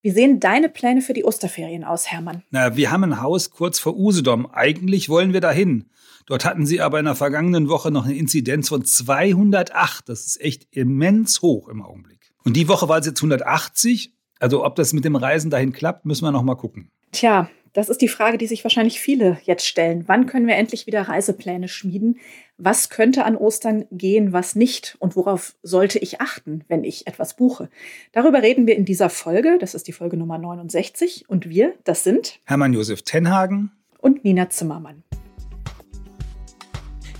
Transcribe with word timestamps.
Wie 0.00 0.10
sehen 0.10 0.38
deine 0.38 0.68
Pläne 0.68 1.02
für 1.02 1.12
die 1.12 1.24
Osterferien 1.24 1.82
aus, 1.82 2.06
Hermann? 2.06 2.44
Na, 2.50 2.76
wir 2.76 2.92
haben 2.92 3.02
ein 3.02 3.20
Haus 3.20 3.50
kurz 3.50 3.80
vor 3.80 3.96
Usedom. 3.96 4.48
Eigentlich 4.52 5.08
wollen 5.08 5.32
wir 5.32 5.40
dahin. 5.40 5.90
Dort 6.26 6.44
hatten 6.44 6.66
sie 6.66 6.80
aber 6.80 7.00
in 7.00 7.06
der 7.06 7.16
vergangenen 7.16 7.68
Woche 7.68 7.90
noch 7.90 8.04
eine 8.04 8.14
Inzidenz 8.14 8.68
von 8.68 8.84
208. 8.84 10.08
Das 10.08 10.26
ist 10.26 10.40
echt 10.40 10.68
immens 10.70 11.42
hoch 11.42 11.68
im 11.68 11.82
Augenblick. 11.82 12.32
Und 12.44 12.54
die 12.54 12.68
Woche 12.68 12.88
war 12.88 12.98
es 12.98 13.06
jetzt 13.06 13.18
180. 13.18 14.12
Also 14.38 14.64
ob 14.64 14.76
das 14.76 14.92
mit 14.92 15.04
dem 15.04 15.16
Reisen 15.16 15.50
dahin 15.50 15.72
klappt, 15.72 16.04
müssen 16.04 16.24
wir 16.24 16.30
noch 16.30 16.44
mal 16.44 16.54
gucken. 16.54 16.92
Tja, 17.10 17.50
das 17.78 17.88
ist 17.88 18.02
die 18.02 18.08
Frage, 18.08 18.38
die 18.38 18.48
sich 18.48 18.64
wahrscheinlich 18.64 18.98
viele 18.98 19.38
jetzt 19.44 19.64
stellen. 19.64 20.02
Wann 20.08 20.26
können 20.26 20.48
wir 20.48 20.56
endlich 20.56 20.88
wieder 20.88 21.02
Reisepläne 21.02 21.68
schmieden? 21.68 22.18
Was 22.56 22.90
könnte 22.90 23.24
an 23.24 23.36
Ostern 23.36 23.84
gehen, 23.92 24.32
was 24.32 24.56
nicht? 24.56 24.96
Und 24.98 25.14
worauf 25.14 25.54
sollte 25.62 26.00
ich 26.00 26.20
achten, 26.20 26.64
wenn 26.66 26.82
ich 26.82 27.06
etwas 27.06 27.36
buche? 27.36 27.68
Darüber 28.10 28.42
reden 28.42 28.66
wir 28.66 28.74
in 28.74 28.84
dieser 28.84 29.10
Folge. 29.10 29.58
Das 29.60 29.76
ist 29.76 29.86
die 29.86 29.92
Folge 29.92 30.16
Nummer 30.16 30.38
69. 30.38 31.26
Und 31.28 31.48
wir, 31.48 31.72
das 31.84 32.02
sind 32.02 32.40
Hermann 32.46 32.72
Josef 32.72 33.02
Tenhagen 33.02 33.70
und 34.00 34.24
Nina 34.24 34.50
Zimmermann. 34.50 35.04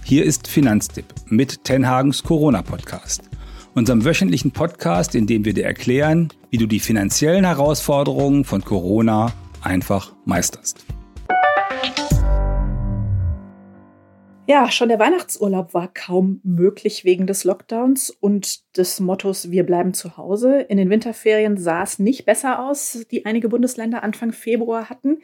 Hier 0.02 0.24
ist 0.24 0.48
Finanztipp 0.48 1.06
mit 1.26 1.62
Tenhagens 1.62 2.24
Corona-Podcast. 2.24 3.30
Unserem 3.76 4.04
wöchentlichen 4.04 4.50
Podcast, 4.50 5.14
in 5.14 5.28
dem 5.28 5.44
wir 5.44 5.54
dir 5.54 5.66
erklären, 5.66 6.30
wie 6.50 6.56
du 6.56 6.66
die 6.66 6.80
finanziellen 6.80 7.44
Herausforderungen 7.44 8.42
von 8.42 8.64
Corona 8.64 9.32
einfach 9.68 10.16
meisterst. 10.24 10.84
Ja, 14.48 14.70
schon 14.70 14.88
der 14.88 14.98
Weihnachtsurlaub 14.98 15.74
war 15.74 15.92
kaum 15.92 16.40
möglich 16.42 17.04
wegen 17.04 17.26
des 17.26 17.44
Lockdowns 17.44 18.08
und 18.08 18.76
des 18.78 18.98
Mottos 18.98 19.50
Wir 19.50 19.64
bleiben 19.66 19.92
zu 19.92 20.16
Hause. 20.16 20.60
In 20.62 20.78
den 20.78 20.88
Winterferien 20.88 21.58
sah 21.58 21.82
es 21.82 21.98
nicht 21.98 22.24
besser 22.24 22.66
aus, 22.66 23.04
die 23.10 23.26
einige 23.26 23.50
Bundesländer 23.50 24.02
Anfang 24.02 24.32
Februar 24.32 24.88
hatten. 24.88 25.18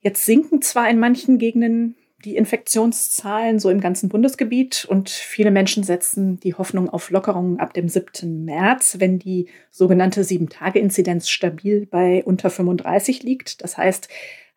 Jetzt 0.00 0.24
sinken 0.24 0.62
zwar 0.62 0.88
in 0.88 0.98
manchen 0.98 1.36
Gegenden 1.36 1.96
die 2.24 2.36
Infektionszahlen 2.36 3.58
so 3.58 3.70
im 3.70 3.80
ganzen 3.80 4.08
Bundesgebiet 4.08 4.84
und 4.84 5.10
viele 5.10 5.50
Menschen 5.50 5.84
setzen 5.84 6.40
die 6.40 6.54
Hoffnung 6.54 6.88
auf 6.88 7.10
Lockerungen 7.10 7.60
ab 7.60 7.74
dem 7.74 7.88
7. 7.88 8.44
März, 8.44 8.96
wenn 8.98 9.18
die 9.18 9.48
sogenannte 9.70 10.22
7-Tage-Inzidenz 10.22 11.28
stabil 11.28 11.86
bei 11.86 12.24
unter 12.24 12.50
35 12.50 13.22
liegt. 13.22 13.62
Das 13.62 13.76
heißt 13.76 14.08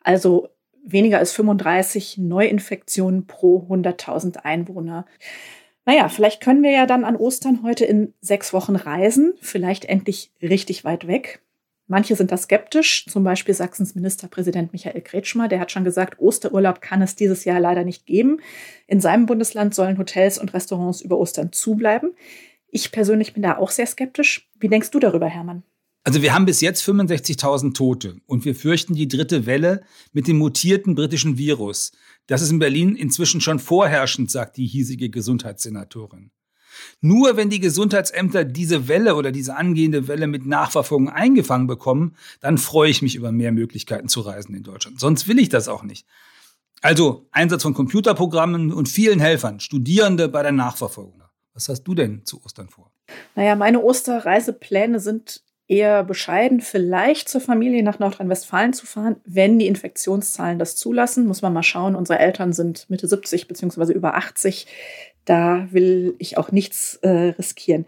also 0.01 0.49
weniger 0.85 1.17
als 1.17 1.33
35 1.33 2.17
Neuinfektionen 2.17 3.27
pro 3.27 3.67
100.000 3.69 4.37
Einwohner. 4.37 5.05
Naja, 5.85 6.09
vielleicht 6.09 6.41
können 6.41 6.63
wir 6.63 6.71
ja 6.71 6.85
dann 6.85 7.03
an 7.03 7.15
Ostern 7.15 7.63
heute 7.63 7.85
in 7.85 8.13
sechs 8.21 8.53
Wochen 8.53 8.75
reisen, 8.75 9.33
vielleicht 9.41 9.85
endlich 9.85 10.31
richtig 10.41 10.83
weit 10.83 11.07
weg. 11.07 11.41
Manche 11.87 12.17
sind 12.17 12.31
da 12.31 12.37
skeptisch, 12.37 13.05
zum 13.07 13.23
Beispiel 13.23 13.53
Sachsens 13.53 13.95
Ministerpräsident 13.95 14.73
Michael 14.73 15.01
Kretschmer, 15.01 15.47
der 15.47 15.61
hat 15.61 15.71
schon 15.71 15.85
gesagt, 15.85 16.19
Osterurlaub 16.19 16.81
kann 16.81 17.01
es 17.01 17.15
dieses 17.15 17.45
Jahr 17.45 17.61
leider 17.61 17.85
nicht 17.85 18.05
geben. 18.05 18.41
In 18.87 18.99
seinem 18.99 19.25
Bundesland 19.25 19.73
sollen 19.73 19.97
Hotels 19.97 20.37
und 20.37 20.53
Restaurants 20.53 20.99
über 20.99 21.17
Ostern 21.17 21.53
zubleiben. 21.53 22.11
Ich 22.69 22.91
persönlich 22.91 23.33
bin 23.33 23.43
da 23.43 23.57
auch 23.57 23.71
sehr 23.71 23.87
skeptisch. 23.87 24.49
Wie 24.59 24.67
denkst 24.67 24.91
du 24.91 24.99
darüber, 24.99 25.27
Hermann? 25.27 25.63
Also 26.03 26.21
wir 26.21 26.33
haben 26.33 26.45
bis 26.45 26.61
jetzt 26.61 26.87
65.000 26.87 27.73
Tote 27.73 28.17
und 28.27 28.45
wir 28.45 28.55
fürchten 28.55 28.93
die 28.93 29.07
dritte 29.07 29.45
Welle 29.45 29.83
mit 30.13 30.27
dem 30.27 30.37
mutierten 30.37 30.95
britischen 30.95 31.37
Virus. 31.37 31.91
Das 32.27 32.41
ist 32.41 32.51
in 32.51 32.59
Berlin 32.59 32.95
inzwischen 32.95 33.41
schon 33.41 33.59
vorherrschend, 33.59 34.29
sagt 34.31 34.57
die 34.57 34.67
hiesige 34.67 35.09
Gesundheitssenatorin. 35.09 36.31
Nur 37.01 37.37
wenn 37.37 37.49
die 37.49 37.59
Gesundheitsämter 37.59 38.43
diese 38.43 38.87
Welle 38.87 39.15
oder 39.15 39.31
diese 39.31 39.55
angehende 39.55 40.07
Welle 40.07 40.27
mit 40.27 40.45
Nachverfolgung 40.45 41.09
eingefangen 41.09 41.67
bekommen, 41.67 42.15
dann 42.39 42.57
freue 42.57 42.89
ich 42.89 43.01
mich 43.01 43.15
über 43.15 43.31
mehr 43.31 43.51
Möglichkeiten 43.51 44.07
zu 44.07 44.21
reisen 44.21 44.55
in 44.55 44.63
Deutschland. 44.63 44.99
Sonst 44.99 45.27
will 45.27 45.39
ich 45.39 45.49
das 45.49 45.67
auch 45.67 45.83
nicht. 45.83 46.05
Also 46.81 47.27
Einsatz 47.31 47.63
von 47.63 47.73
Computerprogrammen 47.73 48.71
und 48.71 48.87
vielen 48.87 49.19
Helfern, 49.19 49.59
Studierende 49.59 50.29
bei 50.29 50.43
der 50.43 50.51
Nachverfolgung. 50.51 51.23
Was 51.53 51.69
hast 51.69 51.83
du 51.83 51.95
denn 51.95 52.23
zu 52.23 52.43
Ostern 52.45 52.69
vor? 52.69 52.91
Naja, 53.35 53.55
meine 53.55 53.81
Osterreisepläne 53.81 54.99
sind 54.99 55.41
eher 55.67 56.03
bescheiden, 56.03 56.61
vielleicht 56.61 57.27
zur 57.29 57.41
Familie 57.41 57.83
nach 57.83 57.99
Nordrhein-Westfalen 57.99 58.73
zu 58.73 58.85
fahren, 58.85 59.17
wenn 59.25 59.59
die 59.59 59.67
Infektionszahlen 59.67 60.59
das 60.59 60.75
zulassen. 60.75 61.27
Muss 61.27 61.41
man 61.41 61.53
mal 61.53 61.63
schauen. 61.63 61.95
Unsere 61.95 62.19
Eltern 62.19 62.53
sind 62.53 62.89
Mitte 62.89 63.07
70 63.07 63.47
beziehungsweise 63.47 63.91
über 63.91 64.15
80. 64.15 64.67
Da 65.27 65.67
will 65.71 66.15
ich 66.19 66.37
auch 66.37 66.53
nichts 66.53 66.95
äh, 67.01 67.33
riskieren. 67.37 67.85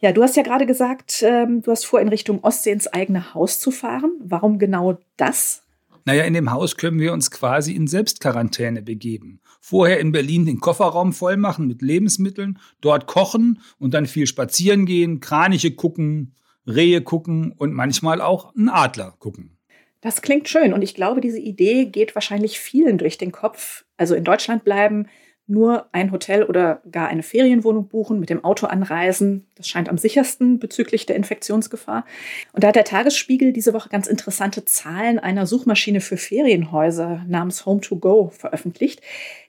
Ja, 0.00 0.12
du 0.12 0.22
hast 0.22 0.36
ja 0.36 0.42
gerade 0.42 0.66
gesagt, 0.66 1.24
ähm, 1.26 1.62
du 1.62 1.70
hast 1.70 1.86
vor, 1.86 2.00
in 2.00 2.08
Richtung 2.08 2.44
Ostsee 2.44 2.72
ins 2.72 2.86
eigene 2.86 3.32
Haus 3.32 3.58
zu 3.58 3.70
fahren. 3.70 4.12
Warum 4.20 4.58
genau 4.58 4.98
das? 5.16 5.62
Naja, 6.04 6.24
in 6.24 6.34
dem 6.34 6.52
Haus 6.52 6.76
können 6.76 7.00
wir 7.00 7.14
uns 7.14 7.30
quasi 7.30 7.72
in 7.72 7.86
Selbstquarantäne 7.86 8.82
begeben. 8.82 9.40
Vorher 9.60 9.98
in 9.98 10.12
Berlin 10.12 10.44
den 10.44 10.60
Kofferraum 10.60 11.14
voll 11.14 11.38
machen 11.38 11.66
mit 11.66 11.80
Lebensmitteln, 11.80 12.58
dort 12.82 13.06
kochen 13.06 13.60
und 13.78 13.94
dann 13.94 14.06
viel 14.06 14.26
spazieren 14.26 14.84
gehen, 14.84 15.20
Kraniche 15.20 15.72
gucken, 15.72 16.34
Rehe 16.66 17.00
gucken 17.00 17.52
und 17.52 17.72
manchmal 17.72 18.20
auch 18.20 18.54
einen 18.54 18.68
Adler 18.68 19.14
gucken. 19.18 19.56
Das 20.02 20.22
klingt 20.22 20.48
schön 20.48 20.74
und 20.74 20.82
ich 20.82 20.94
glaube, 20.94 21.20
diese 21.22 21.40
Idee 21.40 21.86
geht 21.86 22.14
wahrscheinlich 22.14 22.60
vielen 22.60 22.98
durch 22.98 23.18
den 23.18 23.32
Kopf. 23.32 23.84
Also 23.96 24.14
in 24.14 24.24
Deutschland 24.24 24.64
bleiben, 24.64 25.06
nur 25.48 25.86
ein 25.92 26.12
Hotel 26.12 26.44
oder 26.44 26.82
gar 26.90 27.08
eine 27.08 27.22
Ferienwohnung 27.22 27.88
buchen, 27.88 28.20
mit 28.20 28.28
dem 28.28 28.44
Auto 28.44 28.66
anreisen. 28.66 29.46
Das 29.56 29.66
scheint 29.66 29.88
am 29.88 29.96
sichersten 29.96 30.58
bezüglich 30.58 31.06
der 31.06 31.16
Infektionsgefahr. 31.16 32.04
Und 32.52 32.62
da 32.62 32.68
hat 32.68 32.76
der 32.76 32.84
Tagesspiegel 32.84 33.54
diese 33.54 33.72
Woche 33.72 33.88
ganz 33.88 34.06
interessante 34.06 34.66
Zahlen 34.66 35.18
einer 35.18 35.46
Suchmaschine 35.46 36.02
für 36.02 36.18
Ferienhäuser 36.18 37.24
namens 37.26 37.64
Home2Go 37.64 38.30
veröffentlicht. 38.30 39.00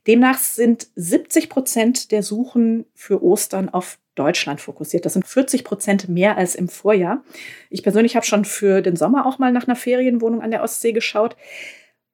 Demnach 0.08 0.40
sind 0.40 0.88
70 0.96 1.50
Prozent 1.50 2.12
der 2.12 2.24
Suchen 2.24 2.86
für 2.96 3.22
Ostern 3.22 3.68
auf 3.68 4.00
Deutschland 4.16 4.62
fokussiert. 4.62 5.06
Das 5.06 5.14
sind 5.14 5.28
40 5.28 5.66
Prozent 5.66 6.08
mehr 6.08 6.38
als 6.38 6.56
im 6.56 6.70
Vorjahr. 6.70 7.24
Ich 7.70 7.84
persönlich 7.84 8.16
habe 8.16 8.26
schon 8.26 8.46
für 8.46 8.82
den 8.82 8.96
Sommer 8.96 9.26
auch 9.26 9.38
mal 9.38 9.52
nach 9.52 9.68
einer 9.68 9.76
Ferienwohnung 9.76 10.42
an 10.42 10.52
der 10.52 10.64
Ostsee 10.64 10.94
geschaut. 10.94 11.36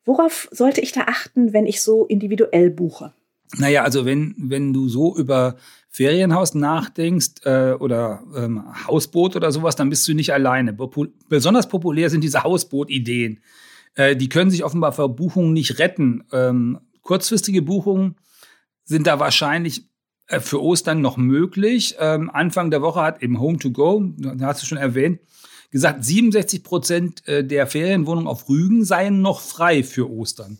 Worauf 0.05 0.47
sollte 0.51 0.81
ich 0.81 0.91
da 0.91 1.01
achten, 1.01 1.53
wenn 1.53 1.67
ich 1.67 1.81
so 1.81 2.05
individuell 2.05 2.69
buche? 2.71 3.13
Naja, 3.57 3.83
also 3.83 4.05
wenn, 4.05 4.35
wenn 4.37 4.73
du 4.73 4.89
so 4.89 5.15
über 5.15 5.55
Ferienhaus 5.89 6.55
nachdenkst 6.55 7.45
äh, 7.45 7.73
oder 7.73 8.23
ähm, 8.35 8.63
Hausboot 8.87 9.35
oder 9.35 9.51
sowas, 9.51 9.75
dann 9.75 9.89
bist 9.89 10.07
du 10.07 10.13
nicht 10.13 10.33
alleine. 10.33 10.73
Popul 10.73 11.13
besonders 11.29 11.69
populär 11.69 12.09
sind 12.09 12.23
diese 12.23 12.43
Hausboot-Ideen. 12.43 13.39
Äh, 13.95 14.15
die 14.15 14.29
können 14.29 14.51
sich 14.51 14.63
offenbar 14.63 14.91
vor 14.91 15.15
Buchungen 15.15 15.53
nicht 15.53 15.79
retten. 15.79 16.25
Ähm, 16.33 16.79
kurzfristige 17.01 17.61
Buchungen 17.61 18.15
sind 18.83 19.07
da 19.07 19.19
wahrscheinlich 19.19 19.89
äh, 20.27 20.39
für 20.39 20.61
Ostern 20.61 21.01
noch 21.01 21.17
möglich. 21.17 21.95
Ähm, 21.99 22.29
Anfang 22.29 22.71
der 22.71 22.81
Woche 22.81 23.01
hat 23.01 23.21
im 23.21 23.39
Home 23.39 23.57
to 23.57 23.71
Go, 23.71 24.03
da 24.17 24.47
hast 24.47 24.63
du 24.63 24.65
schon 24.65 24.77
erwähnt, 24.77 25.19
gesagt, 25.71 26.03
67 26.03 26.63
Prozent 26.63 27.27
äh, 27.27 27.43
der 27.43 27.67
Ferienwohnungen 27.67 28.27
auf 28.27 28.49
Rügen 28.49 28.83
seien 28.83 29.21
noch 29.21 29.39
frei 29.39 29.83
für 29.83 30.09
Ostern. 30.09 30.57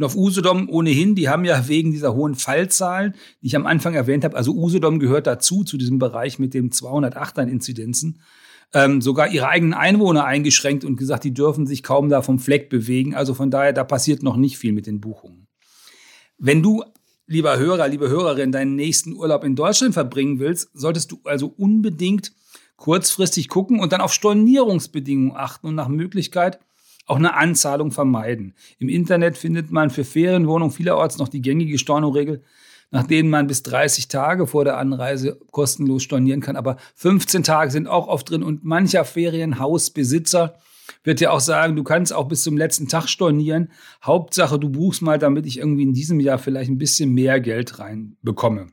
Und 0.00 0.06
auf 0.06 0.16
Usedom 0.16 0.70
ohnehin, 0.70 1.14
die 1.14 1.28
haben 1.28 1.44
ja 1.44 1.68
wegen 1.68 1.92
dieser 1.92 2.14
hohen 2.14 2.34
Fallzahlen, 2.34 3.14
die 3.42 3.48
ich 3.48 3.56
am 3.56 3.66
Anfang 3.66 3.92
erwähnt 3.92 4.24
habe, 4.24 4.34
also 4.34 4.54
Usedom 4.54 4.98
gehört 4.98 5.26
dazu, 5.26 5.62
zu 5.62 5.76
diesem 5.76 5.98
Bereich 5.98 6.38
mit 6.38 6.54
den 6.54 6.72
208 6.72 7.36
Inzidenzen, 7.40 8.22
ähm, 8.72 9.02
sogar 9.02 9.28
ihre 9.28 9.48
eigenen 9.48 9.74
Einwohner 9.74 10.24
eingeschränkt 10.24 10.86
und 10.86 10.96
gesagt, 10.96 11.24
die 11.24 11.34
dürfen 11.34 11.66
sich 11.66 11.82
kaum 11.82 12.08
da 12.08 12.22
vom 12.22 12.38
Fleck 12.38 12.70
bewegen. 12.70 13.14
Also 13.14 13.34
von 13.34 13.50
daher, 13.50 13.74
da 13.74 13.84
passiert 13.84 14.22
noch 14.22 14.38
nicht 14.38 14.56
viel 14.56 14.72
mit 14.72 14.86
den 14.86 15.02
Buchungen. 15.02 15.48
Wenn 16.38 16.62
du, 16.62 16.82
lieber 17.26 17.58
Hörer, 17.58 17.86
liebe 17.86 18.08
Hörerin, 18.08 18.52
deinen 18.52 18.76
nächsten 18.76 19.12
Urlaub 19.12 19.44
in 19.44 19.54
Deutschland 19.54 19.92
verbringen 19.92 20.38
willst, 20.38 20.70
solltest 20.72 21.12
du 21.12 21.20
also 21.24 21.52
unbedingt 21.58 22.32
kurzfristig 22.76 23.48
gucken 23.48 23.78
und 23.78 23.92
dann 23.92 24.00
auf 24.00 24.14
Stornierungsbedingungen 24.14 25.36
achten 25.36 25.66
und 25.66 25.74
nach 25.74 25.88
Möglichkeit 25.88 26.58
auch 27.10 27.16
eine 27.16 27.34
Anzahlung 27.34 27.90
vermeiden. 27.90 28.54
Im 28.78 28.88
Internet 28.88 29.36
findet 29.36 29.72
man 29.72 29.90
für 29.90 30.04
Ferienwohnungen 30.04 30.72
vielerorts 30.72 31.18
noch 31.18 31.28
die 31.28 31.42
gängige 31.42 31.76
Stornoregel, 31.76 32.42
nach 32.92 33.06
denen 33.06 33.30
man 33.30 33.48
bis 33.48 33.64
30 33.64 34.06
Tage 34.06 34.46
vor 34.46 34.64
der 34.64 34.78
Anreise 34.78 35.38
kostenlos 35.50 36.04
stornieren 36.04 36.40
kann. 36.40 36.56
Aber 36.56 36.76
15 36.94 37.42
Tage 37.42 37.72
sind 37.72 37.88
auch 37.88 38.06
oft 38.06 38.30
drin 38.30 38.44
und 38.44 38.64
mancher 38.64 39.04
Ferienhausbesitzer 39.04 40.54
wird 41.02 41.20
ja 41.20 41.30
auch 41.30 41.40
sagen, 41.40 41.76
du 41.76 41.82
kannst 41.82 42.12
auch 42.12 42.28
bis 42.28 42.42
zum 42.42 42.56
letzten 42.56 42.88
Tag 42.88 43.08
stornieren. 43.08 43.70
Hauptsache, 44.04 44.58
du 44.58 44.70
buchst 44.70 45.02
mal, 45.02 45.18
damit 45.18 45.46
ich 45.46 45.58
irgendwie 45.58 45.82
in 45.82 45.92
diesem 45.92 46.20
Jahr 46.20 46.38
vielleicht 46.38 46.70
ein 46.70 46.78
bisschen 46.78 47.12
mehr 47.12 47.40
Geld 47.40 47.78
reinbekomme. 47.78 48.68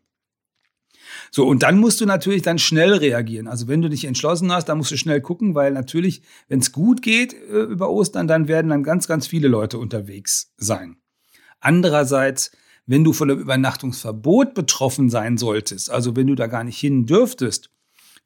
So, 1.32 1.46
und 1.46 1.64
dann 1.64 1.80
musst 1.80 2.02
du 2.02 2.06
natürlich 2.06 2.42
dann 2.42 2.60
schnell 2.60 2.94
reagieren. 2.94 3.48
Also 3.48 3.68
wenn 3.68 3.82
du 3.82 3.90
dich 3.90 4.06
entschlossen 4.06 4.52
hast, 4.52 4.66
dann 4.66 4.78
musst 4.78 4.92
du 4.92 4.98
schnell 4.98 5.22
gucken, 5.22 5.56
weil 5.56 5.72
natürlich, 5.72 6.22
wenn 6.48 6.60
es 6.60 6.72
gut 6.72 7.02
geht 7.02 7.34
äh, 7.34 7.64
über 7.64 7.90
Ostern, 7.90 8.28
dann 8.28 8.48
werden 8.48 8.70
dann 8.70 8.84
ganz, 8.84 9.08
ganz 9.08 9.28
viele 9.28 9.48
Leute 9.48 9.78
unterwegs 9.78 10.54
sein. 10.58 10.98
Andererseits, 11.60 12.52
wenn 12.86 13.04
du 13.04 13.14
von 13.14 13.30
einem 13.30 13.40
Übernachtungsverbot 13.40 14.54
betroffen 14.54 15.10
sein 15.10 15.38
solltest, 15.38 15.90
also 15.90 16.16
wenn 16.16 16.28
du 16.28 16.36
da 16.36 16.48
gar 16.48 16.64
nicht 16.64 16.80
hin 16.80 17.06
dürftest, 17.06 17.70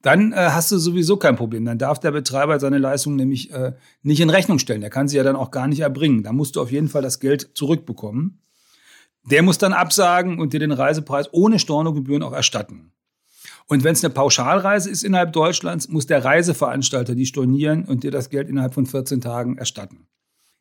dann 0.02 0.32
äh, 0.34 0.36
hast 0.36 0.72
du 0.72 0.78
sowieso 0.78 1.18
kein 1.18 1.36
Problem. 1.36 1.66
Dann 1.66 1.78
darf 1.78 2.00
der 2.00 2.12
Betreiber 2.12 2.60
seine 2.60 2.78
Leistung 2.78 3.16
nämlich 3.16 3.52
äh, 3.52 3.74
nicht 4.02 4.20
in 4.20 4.30
Rechnung 4.30 4.60
stellen. 4.60 4.82
Der 4.82 4.90
kann 4.90 5.08
sie 5.08 5.18
ja 5.18 5.24
dann 5.24 5.36
auch 5.36 5.52
gar 5.52 5.68
nicht 5.68 5.82
erbringen. 5.82 6.24
Da 6.24 6.34
musst 6.34 6.56
du 6.56 6.62
auf 6.62 6.72
jeden 6.72 6.88
Fall 6.88 7.02
das 7.02 7.20
Geld 7.20 7.52
zurückbekommen. 7.54 8.40
Der 9.24 9.44
muss 9.44 9.58
dann 9.58 9.74
absagen 9.74 10.40
und 10.40 10.54
dir 10.54 10.60
den 10.60 10.72
Reisepreis 10.72 11.30
ohne 11.32 11.60
Stornogebühren 11.60 12.24
auch 12.24 12.34
erstatten. 12.34 12.92
Und 13.68 13.84
wenn 13.84 13.94
es 13.94 14.04
eine 14.04 14.14
Pauschalreise 14.14 14.90
ist 14.90 15.04
innerhalb 15.04 15.32
Deutschlands, 15.34 15.88
muss 15.88 16.08
der 16.08 16.26
Reiseveranstalter 16.26 17.16
die 17.16 17.26
stornieren 17.26 17.86
und 17.86 18.04
dir 18.04 18.12
das 18.12 18.30
Geld 18.30 18.50
innerhalb 18.50 18.74
von 18.74 18.86
14 18.86 19.22
Tagen 19.22 19.58
erstatten. 19.58 20.08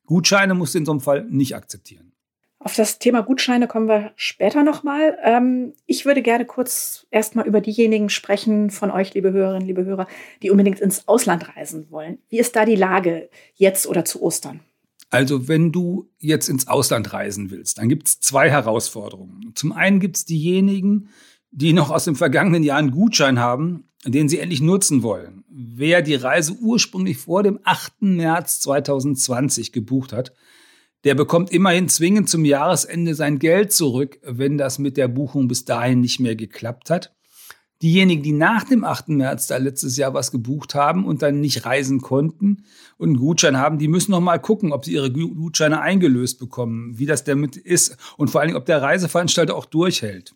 Gutscheine 0.06 0.54
musst 0.54 0.74
du 0.74 0.78
in 0.78 0.86
so 0.86 0.92
einem 0.92 1.00
Fall 1.00 1.24
nicht 1.28 1.56
akzeptieren. 1.56 2.12
Auf 2.62 2.74
das 2.76 2.98
Thema 2.98 3.22
Gutscheine 3.22 3.66
kommen 3.68 3.88
wir 3.88 4.12
später 4.16 4.62
nochmal. 4.62 5.18
Ähm, 5.24 5.72
ich 5.86 6.04
würde 6.04 6.20
gerne 6.20 6.44
kurz 6.44 7.06
erstmal 7.10 7.46
über 7.46 7.62
diejenigen 7.62 8.10
sprechen 8.10 8.70
von 8.70 8.90
euch, 8.90 9.14
liebe 9.14 9.32
Hörerinnen, 9.32 9.66
liebe 9.66 9.86
Hörer, 9.86 10.06
die 10.42 10.50
unbedingt 10.50 10.78
ins 10.78 11.08
Ausland 11.08 11.56
reisen 11.56 11.90
wollen. 11.90 12.18
Wie 12.28 12.38
ist 12.38 12.56
da 12.56 12.66
die 12.66 12.76
Lage 12.76 13.30
jetzt 13.54 13.86
oder 13.86 14.04
zu 14.04 14.22
Ostern? 14.22 14.60
Also 15.10 15.48
wenn 15.48 15.72
du 15.72 16.08
jetzt 16.18 16.48
ins 16.48 16.68
Ausland 16.68 17.12
reisen 17.12 17.50
willst, 17.50 17.78
dann 17.78 17.88
gibt 17.88 18.08
es 18.08 18.20
zwei 18.20 18.48
Herausforderungen. 18.48 19.52
Zum 19.54 19.72
einen 19.72 19.98
gibt 19.98 20.16
es 20.16 20.24
diejenigen, 20.24 21.08
die 21.50 21.72
noch 21.72 21.90
aus 21.90 22.04
dem 22.04 22.14
vergangenen 22.14 22.62
Jahr 22.62 22.78
einen 22.78 22.92
Gutschein 22.92 23.40
haben, 23.40 23.84
den 24.06 24.28
sie 24.28 24.38
endlich 24.38 24.60
nutzen 24.60 25.02
wollen. 25.02 25.44
Wer 25.48 26.00
die 26.02 26.14
Reise 26.14 26.54
ursprünglich 26.54 27.18
vor 27.18 27.42
dem 27.42 27.58
8. 27.64 28.02
März 28.02 28.60
2020 28.60 29.72
gebucht 29.72 30.12
hat, 30.12 30.32
der 31.04 31.14
bekommt 31.14 31.50
immerhin 31.50 31.88
zwingend 31.88 32.28
zum 32.28 32.44
Jahresende 32.44 33.14
sein 33.14 33.38
Geld 33.38 33.72
zurück, 33.72 34.18
wenn 34.22 34.58
das 34.58 34.78
mit 34.78 34.96
der 34.96 35.08
Buchung 35.08 35.48
bis 35.48 35.64
dahin 35.64 36.00
nicht 36.00 36.20
mehr 36.20 36.36
geklappt 36.36 36.88
hat. 36.88 37.14
Diejenigen, 37.82 38.22
die 38.22 38.32
nach 38.32 38.64
dem 38.64 38.84
8. 38.84 39.08
März 39.08 39.46
da 39.46 39.56
letztes 39.56 39.96
Jahr 39.96 40.12
was 40.12 40.30
gebucht 40.30 40.74
haben 40.74 41.06
und 41.06 41.22
dann 41.22 41.40
nicht 41.40 41.64
reisen 41.64 42.02
konnten 42.02 42.64
und 42.98 43.08
einen 43.08 43.18
Gutschein 43.18 43.56
haben, 43.56 43.78
die 43.78 43.88
müssen 43.88 44.10
noch 44.10 44.20
mal 44.20 44.38
gucken, 44.38 44.72
ob 44.72 44.84
sie 44.84 44.92
ihre 44.92 45.10
Gutscheine 45.10 45.80
eingelöst 45.80 46.38
bekommen, 46.38 46.98
wie 46.98 47.06
das 47.06 47.24
damit 47.24 47.56
ist 47.56 47.96
und 48.18 48.30
vor 48.30 48.40
allen 48.40 48.48
Dingen, 48.48 48.58
ob 48.58 48.66
der 48.66 48.82
Reiseveranstalter 48.82 49.56
auch 49.56 49.64
durchhält. 49.64 50.34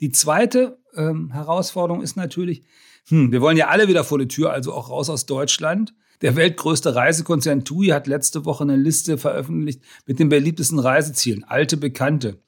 Die 0.00 0.10
zweite 0.10 0.78
ähm, 0.94 1.32
Herausforderung 1.32 2.02
ist 2.02 2.16
natürlich, 2.16 2.62
hm, 3.08 3.32
wir 3.32 3.40
wollen 3.40 3.56
ja 3.56 3.66
alle 3.66 3.88
wieder 3.88 4.04
vor 4.04 4.18
die 4.18 4.28
Tür, 4.28 4.52
also 4.52 4.72
auch 4.72 4.88
raus 4.88 5.10
aus 5.10 5.26
Deutschland. 5.26 5.92
Der 6.22 6.36
weltgrößte 6.36 6.94
Reisekonzern 6.94 7.64
TUI 7.64 7.88
hat 7.88 8.06
letzte 8.06 8.44
Woche 8.44 8.62
eine 8.62 8.76
Liste 8.76 9.18
veröffentlicht 9.18 9.82
mit 10.06 10.18
den 10.18 10.28
beliebtesten 10.28 10.78
Reisezielen, 10.78 11.44
alte 11.44 11.76
Bekannte. 11.76 12.38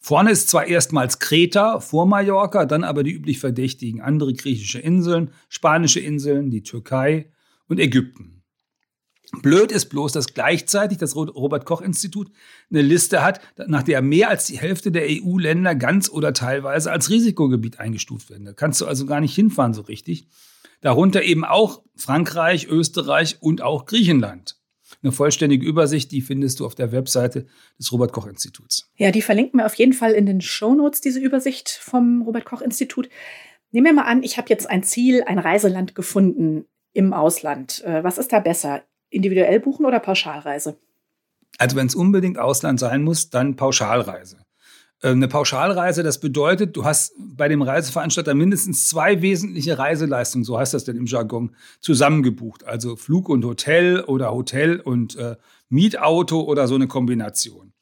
Vorne 0.00 0.30
ist 0.30 0.48
zwar 0.48 0.66
erstmals 0.66 1.18
Kreta 1.18 1.80
vor 1.80 2.06
Mallorca, 2.06 2.66
dann 2.66 2.84
aber 2.84 3.02
die 3.02 3.12
üblich 3.12 3.40
Verdächtigen, 3.40 4.00
andere 4.00 4.32
griechische 4.32 4.78
Inseln, 4.78 5.32
spanische 5.48 6.00
Inseln, 6.00 6.50
die 6.50 6.62
Türkei 6.62 7.32
und 7.68 7.80
Ägypten. 7.80 8.38
Blöd 9.42 9.72
ist 9.72 9.86
bloß, 9.86 10.12
dass 10.12 10.32
gleichzeitig 10.32 10.96
das 10.96 11.14
Robert 11.14 11.66
Koch 11.66 11.82
Institut 11.82 12.30
eine 12.70 12.80
Liste 12.80 13.22
hat, 13.22 13.40
nach 13.66 13.82
der 13.82 14.00
mehr 14.00 14.30
als 14.30 14.46
die 14.46 14.58
Hälfte 14.58 14.90
der 14.90 15.06
EU-Länder 15.06 15.74
ganz 15.74 16.08
oder 16.08 16.32
teilweise 16.32 16.90
als 16.90 17.10
Risikogebiet 17.10 17.78
eingestuft 17.78 18.30
werden. 18.30 18.46
Da 18.46 18.54
kannst 18.54 18.80
du 18.80 18.86
also 18.86 19.04
gar 19.04 19.20
nicht 19.20 19.34
hinfahren 19.34 19.74
so 19.74 19.82
richtig. 19.82 20.28
Darunter 20.80 21.22
eben 21.22 21.44
auch 21.44 21.82
Frankreich, 21.94 22.68
Österreich 22.68 23.36
und 23.40 23.60
auch 23.60 23.84
Griechenland. 23.84 24.56
Eine 25.02 25.12
vollständige 25.12 25.64
Übersicht, 25.64 26.10
die 26.10 26.20
findest 26.20 26.60
du 26.60 26.66
auf 26.66 26.74
der 26.74 26.90
Webseite 26.90 27.46
des 27.78 27.92
Robert 27.92 28.12
Koch 28.12 28.26
Instituts. 28.26 28.90
Ja, 28.96 29.12
die 29.12 29.22
verlinken 29.22 29.60
wir 29.60 29.66
auf 29.66 29.74
jeden 29.74 29.92
Fall 29.92 30.12
in 30.12 30.26
den 30.26 30.40
Show 30.40 30.74
Notes, 30.74 31.00
diese 31.00 31.20
Übersicht 31.20 31.68
vom 31.68 32.22
Robert 32.22 32.44
Koch 32.44 32.62
Institut. 32.62 33.08
Nehmen 33.70 33.86
wir 33.86 33.92
mal 33.92 34.10
an, 34.10 34.22
ich 34.22 34.38
habe 34.38 34.48
jetzt 34.48 34.68
ein 34.68 34.82
Ziel, 34.82 35.22
ein 35.24 35.38
Reiseland 35.38 35.94
gefunden 35.94 36.64
im 36.92 37.12
Ausland. 37.12 37.84
Äh, 37.84 38.02
was 38.02 38.18
ist 38.18 38.32
da 38.32 38.40
besser? 38.40 38.82
Individuell 39.10 39.60
buchen 39.60 39.86
oder 39.86 40.00
Pauschalreise? 40.00 40.78
Also 41.58 41.76
wenn 41.76 41.86
es 41.86 41.94
unbedingt 41.94 42.38
Ausland 42.38 42.80
sein 42.80 43.02
muss, 43.02 43.30
dann 43.30 43.56
Pauschalreise. 43.56 44.38
Äh, 45.00 45.10
eine 45.10 45.28
Pauschalreise, 45.28 46.02
das 46.02 46.20
bedeutet, 46.20 46.76
du 46.76 46.84
hast 46.84 47.12
bei 47.18 47.48
dem 47.48 47.62
Reiseveranstalter 47.62 48.34
mindestens 48.34 48.88
zwei 48.88 49.22
wesentliche 49.22 49.78
Reiseleistungen, 49.78 50.44
so 50.44 50.58
heißt 50.58 50.74
das 50.74 50.84
denn 50.84 50.96
im 50.96 51.06
Jargon, 51.06 51.54
zusammengebucht. 51.80 52.64
Also 52.64 52.96
Flug 52.96 53.28
und 53.28 53.44
Hotel 53.44 54.00
oder 54.02 54.32
Hotel 54.32 54.80
und 54.80 55.16
äh, 55.16 55.36
Mietauto 55.68 56.42
oder 56.42 56.66
so 56.66 56.74
eine 56.74 56.88
Kombination. 56.88 57.72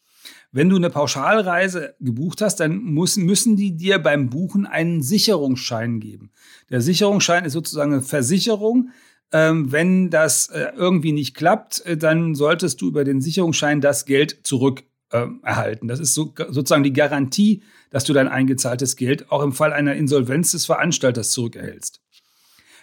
Wenn 0.53 0.71
du 0.71 0.77
eine 0.77 0.91
Pauschalreise 0.91 1.95
gebucht 2.01 2.41
hast, 2.41 2.61
dann 2.61 2.79
muss, 2.79 3.17
müssen 3.17 3.57
die 3.57 3.77
dir 3.77 3.99
beim 3.99 4.31
Buchen 4.31 4.65
einen 4.65 5.03
Sicherungsschein 5.03 6.01
geben. 6.01 6.31
Der 6.71 6.81
Sicherungsschein 6.81 7.45
ist 7.45 7.53
sozusagen 7.53 7.93
eine 7.93 8.03
Versicherung. 8.03 8.91
Ähm, 9.33 9.73
wenn 9.73 10.09
das 10.09 10.49
äh, 10.49 10.69
irgendwie 10.77 11.13
nicht 11.13 11.35
klappt, 11.35 11.85
äh, 11.85 11.97
dann 11.97 12.35
solltest 12.35 12.81
du 12.81 12.89
über 12.89 13.03
den 13.05 13.21
Sicherungsschein 13.21 13.81
das 13.81 14.07
Geld 14.07 14.41
zurück 14.45 14.85
äh, 15.11 15.27
erhalten. 15.43 15.89
Das 15.89 16.01
ist 16.01 16.15
so, 16.15 16.35
sozusagen 16.49 16.83
die 16.83 16.93
Garantie, 16.93 17.63
dass 17.91 18.05
du 18.05 18.13
dein 18.13 18.29
eingezahltes 18.29 18.97
Geld 18.97 19.31
auch 19.31 19.43
im 19.43 19.53
Fall 19.53 19.73
einer 19.73 19.95
Insolvenz 19.95 20.53
des 20.53 20.67
Veranstalters 20.67 21.31
zurückerhältst. 21.31 22.01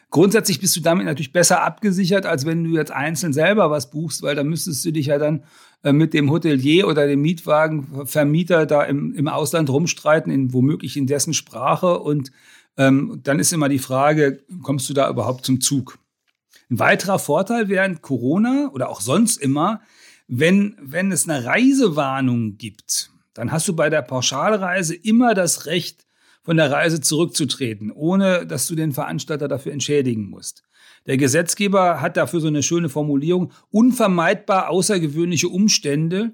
Grundsätzlich 0.10 0.60
bist 0.60 0.76
du 0.76 0.82
damit 0.82 1.08
natürlich 1.08 1.34
besser 1.34 1.64
abgesichert, 1.64 2.28
als 2.28 2.46
wenn 2.46 2.64
du 2.64 2.70
jetzt 2.70 2.92
einzeln 2.92 3.34
selber 3.34 3.72
was 3.72 3.90
buchst, 3.90 4.22
weil 4.22 4.36
da 4.36 4.44
müsstest 4.44 4.86
du 4.86 4.92
dich 4.92 5.08
ja 5.08 5.18
dann 5.18 5.44
äh, 5.82 5.92
mit 5.92 6.14
dem 6.14 6.30
Hotelier 6.30 6.88
oder 6.88 7.08
dem 7.08 7.22
Mietwagenvermieter 7.22 8.68
da 8.68 8.84
im, 8.84 9.16
im 9.16 9.28
Ausland 9.28 9.72
rumstreiten, 9.72 10.32
in, 10.32 10.54
womöglich 10.54 10.98
in 10.98 11.08
dessen 11.08 11.34
Sprache. 11.34 11.98
Und 11.98 12.32
ähm, 12.78 13.22
dann 13.24 13.40
ist 13.40 13.54
immer 13.54 13.70
die 13.70 13.80
Frage, 13.80 14.44
kommst 14.62 14.88
du 14.88 14.94
da 14.94 15.10
überhaupt 15.10 15.46
zum 15.46 15.62
Zug? 15.62 15.98
Ein 16.70 16.78
weiterer 16.78 17.18
Vorteil 17.18 17.68
während 17.68 18.04
Corona 18.04 18.70
oder 18.72 18.90
auch 18.90 19.02
sonst 19.02 19.38
immer, 19.38 19.82
wenn, 20.28 20.78
wenn 20.82 21.12
es 21.12 21.28
eine 21.28 21.46
Reisewarnung 21.46 22.58
gibt, 22.58 23.12
dann 23.34 23.52
hast 23.52 23.68
du 23.68 23.76
bei 23.76 23.90
der 23.90 24.02
Pauschalreise 24.02 24.96
immer 24.96 25.34
das 25.34 25.66
Recht, 25.66 26.06
von 26.44 26.58
der 26.58 26.72
Reise 26.72 27.02
zurückzutreten, 27.02 27.92
ohne 27.92 28.46
dass 28.46 28.68
du 28.68 28.76
den 28.76 28.92
Veranstalter 28.92 29.48
dafür 29.48 29.72
entschädigen 29.72 30.30
musst. 30.30 30.64
Der 31.06 31.18
Gesetzgeber 31.18 32.02
hat 32.02 32.18
dafür 32.18 32.40
so 32.40 32.48
eine 32.48 32.64
schöne 32.64 32.90
Formulierung, 32.90 33.52
unvermeidbar 33.72 34.70
außergewöhnliche 34.70 35.50
Umstände. 35.50 36.34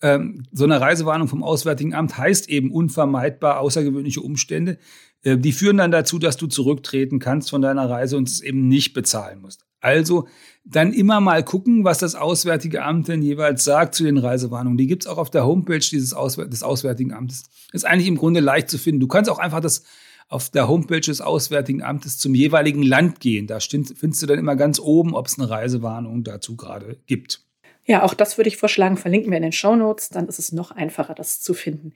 Ähm, 0.00 0.44
so 0.52 0.64
eine 0.64 0.80
Reisewarnung 0.80 1.28
vom 1.28 1.42
Auswärtigen 1.42 1.94
Amt 1.94 2.16
heißt 2.16 2.48
eben 2.48 2.70
unvermeidbar 2.70 3.58
außergewöhnliche 3.60 4.20
Umstände. 4.20 4.78
Äh, 5.22 5.36
die 5.38 5.52
führen 5.52 5.78
dann 5.78 5.90
dazu, 5.90 6.18
dass 6.18 6.36
du 6.36 6.46
zurücktreten 6.46 7.18
kannst 7.18 7.50
von 7.50 7.62
deiner 7.62 7.88
Reise 7.88 8.16
und 8.16 8.28
es 8.28 8.40
eben 8.40 8.68
nicht 8.68 8.94
bezahlen 8.94 9.40
musst. 9.40 9.67
Also 9.80 10.26
dann 10.64 10.92
immer 10.92 11.20
mal 11.20 11.42
gucken, 11.44 11.84
was 11.84 11.98
das 11.98 12.14
Auswärtige 12.14 12.82
Amt 12.82 13.08
denn 13.08 13.22
jeweils 13.22 13.64
sagt 13.64 13.94
zu 13.94 14.04
den 14.04 14.18
Reisewarnungen. 14.18 14.76
Die 14.76 14.86
gibt 14.86 15.04
es 15.04 15.06
auch 15.06 15.18
auf 15.18 15.30
der 15.30 15.46
Homepage 15.46 15.78
dieses 15.78 16.12
Auswär 16.12 16.46
des 16.46 16.62
Auswärtigen 16.62 17.12
Amtes. 17.12 17.44
Ist 17.72 17.86
eigentlich 17.86 18.08
im 18.08 18.16
Grunde 18.16 18.40
leicht 18.40 18.68
zu 18.68 18.78
finden. 18.78 19.00
Du 19.00 19.08
kannst 19.08 19.30
auch 19.30 19.38
einfach 19.38 19.60
das 19.60 19.84
auf 20.28 20.50
der 20.50 20.68
Homepage 20.68 21.00
des 21.00 21.20
Auswärtigen 21.20 21.82
Amtes 21.82 22.18
zum 22.18 22.34
jeweiligen 22.34 22.82
Land 22.82 23.20
gehen. 23.20 23.46
Da 23.46 23.60
findest 23.60 24.22
du 24.22 24.26
dann 24.26 24.38
immer 24.38 24.56
ganz 24.56 24.78
oben, 24.78 25.14
ob 25.14 25.26
es 25.26 25.38
eine 25.38 25.48
Reisewarnung 25.48 26.22
dazu 26.22 26.56
gerade 26.56 26.98
gibt. 27.06 27.40
Ja, 27.86 28.02
auch 28.02 28.12
das 28.12 28.36
würde 28.36 28.48
ich 28.48 28.58
vorschlagen, 28.58 28.98
verlinken 28.98 29.30
wir 29.30 29.38
in 29.38 29.42
den 29.42 29.52
Show 29.52 29.74
Notes, 29.74 30.10
dann 30.10 30.28
ist 30.28 30.38
es 30.38 30.52
noch 30.52 30.70
einfacher, 30.70 31.14
das 31.14 31.40
zu 31.40 31.54
finden. 31.54 31.94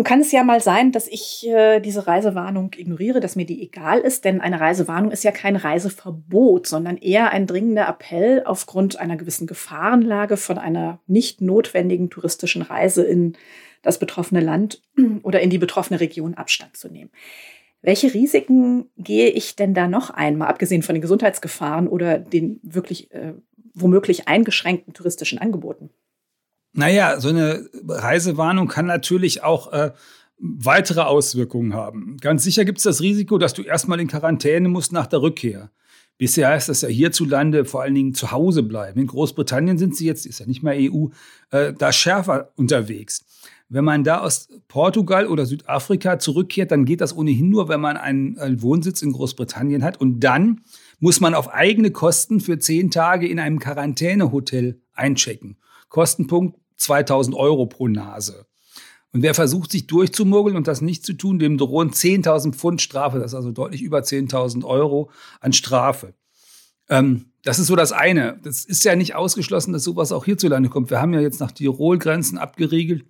Nun 0.00 0.04
kann 0.06 0.22
es 0.22 0.32
ja 0.32 0.44
mal 0.44 0.62
sein, 0.62 0.92
dass 0.92 1.06
ich 1.06 1.46
äh, 1.46 1.78
diese 1.78 2.06
Reisewarnung 2.06 2.70
ignoriere, 2.74 3.20
dass 3.20 3.36
mir 3.36 3.44
die 3.44 3.62
egal 3.62 3.98
ist, 3.98 4.24
denn 4.24 4.40
eine 4.40 4.58
Reisewarnung 4.58 5.10
ist 5.10 5.24
ja 5.24 5.30
kein 5.30 5.56
Reiseverbot, 5.56 6.66
sondern 6.66 6.96
eher 6.96 7.32
ein 7.32 7.46
dringender 7.46 7.86
Appell 7.86 8.42
aufgrund 8.46 8.98
einer 8.98 9.18
gewissen 9.18 9.46
Gefahrenlage 9.46 10.38
von 10.38 10.56
einer 10.56 11.00
nicht 11.06 11.42
notwendigen 11.42 12.08
touristischen 12.08 12.62
Reise 12.62 13.02
in 13.04 13.36
das 13.82 13.98
betroffene 13.98 14.40
Land 14.40 14.80
oder 15.22 15.42
in 15.42 15.50
die 15.50 15.58
betroffene 15.58 16.00
Region 16.00 16.32
Abstand 16.32 16.78
zu 16.78 16.88
nehmen. 16.88 17.10
Welche 17.82 18.14
Risiken 18.14 18.88
gehe 18.96 19.28
ich 19.28 19.54
denn 19.54 19.74
da 19.74 19.86
noch 19.86 20.08
ein, 20.08 20.38
mal 20.38 20.46
abgesehen 20.46 20.82
von 20.82 20.94
den 20.94 21.02
Gesundheitsgefahren 21.02 21.86
oder 21.86 22.18
den 22.18 22.58
wirklich 22.62 23.12
äh, 23.12 23.34
womöglich 23.74 24.28
eingeschränkten 24.28 24.94
touristischen 24.94 25.38
Angeboten? 25.38 25.90
Naja, 26.72 27.20
so 27.20 27.28
eine 27.28 27.68
Reisewarnung 27.86 28.68
kann 28.68 28.86
natürlich 28.86 29.42
auch 29.42 29.72
äh, 29.72 29.92
weitere 30.38 31.00
Auswirkungen 31.00 31.74
haben. 31.74 32.16
Ganz 32.20 32.44
sicher 32.44 32.64
gibt 32.64 32.78
es 32.78 32.84
das 32.84 33.00
Risiko, 33.00 33.38
dass 33.38 33.54
du 33.54 33.62
erstmal 33.62 34.00
in 34.00 34.08
Quarantäne 34.08 34.68
musst 34.68 34.92
nach 34.92 35.06
der 35.06 35.22
Rückkehr. 35.22 35.70
Bisher 36.16 36.48
heißt 36.48 36.68
das 36.68 36.82
ja 36.82 36.88
hierzulande 36.88 37.64
vor 37.64 37.82
allen 37.82 37.94
Dingen 37.94 38.14
zu 38.14 38.30
Hause 38.30 38.62
bleiben. 38.62 39.00
In 39.00 39.06
Großbritannien 39.06 39.78
sind 39.78 39.96
sie 39.96 40.06
jetzt, 40.06 40.26
ist 40.26 40.38
ja 40.38 40.46
nicht 40.46 40.62
mehr 40.62 40.74
EU, 40.76 41.06
äh, 41.50 41.72
da 41.72 41.92
schärfer 41.92 42.52
unterwegs. 42.56 43.24
Wenn 43.70 43.84
man 43.84 44.04
da 44.04 44.20
aus 44.20 44.48
Portugal 44.68 45.28
oder 45.28 45.46
Südafrika 45.46 46.18
zurückkehrt, 46.18 46.72
dann 46.72 46.84
geht 46.84 47.00
das 47.00 47.16
ohnehin 47.16 47.48
nur, 47.48 47.68
wenn 47.68 47.80
man 47.80 47.96
einen 47.96 48.60
Wohnsitz 48.60 49.00
in 49.00 49.12
Großbritannien 49.12 49.84
hat. 49.84 50.00
Und 50.00 50.20
dann 50.20 50.62
muss 50.98 51.20
man 51.20 51.34
auf 51.34 51.48
eigene 51.48 51.90
Kosten 51.90 52.40
für 52.40 52.58
zehn 52.58 52.90
Tage 52.90 53.28
in 53.28 53.38
einem 53.38 53.60
Quarantänehotel 53.60 54.82
einchecken. 54.92 55.56
Kostenpunkt 55.90 56.58
2000 56.78 57.36
Euro 57.36 57.66
pro 57.66 57.86
Nase. 57.86 58.46
Und 59.12 59.22
wer 59.22 59.34
versucht, 59.34 59.72
sich 59.72 59.86
durchzumurgeln 59.86 60.56
und 60.56 60.68
das 60.68 60.80
nicht 60.80 61.04
zu 61.04 61.12
tun, 61.12 61.38
dem 61.38 61.58
drohen 61.58 61.90
10.000 61.90 62.54
Pfund 62.54 62.80
Strafe, 62.80 63.18
das 63.18 63.32
ist 63.32 63.34
also 63.34 63.50
deutlich 63.50 63.82
über 63.82 63.98
10.000 63.98 64.64
Euro 64.64 65.10
an 65.40 65.52
Strafe. 65.52 66.14
Ähm, 66.88 67.26
das 67.42 67.58
ist 67.58 67.66
so 67.66 67.76
das 67.76 67.92
eine. 67.92 68.38
Das 68.42 68.64
ist 68.64 68.84
ja 68.84 68.94
nicht 68.94 69.14
ausgeschlossen, 69.14 69.72
dass 69.72 69.82
sowas 69.82 70.12
auch 70.12 70.24
hierzulande 70.24 70.68
kommt. 70.68 70.90
Wir 70.90 71.00
haben 71.00 71.12
ja 71.12 71.20
jetzt 71.20 71.40
nach 71.40 71.50
Tirol 71.50 71.98
Grenzen 71.98 72.38
abgeriegelt 72.38 73.04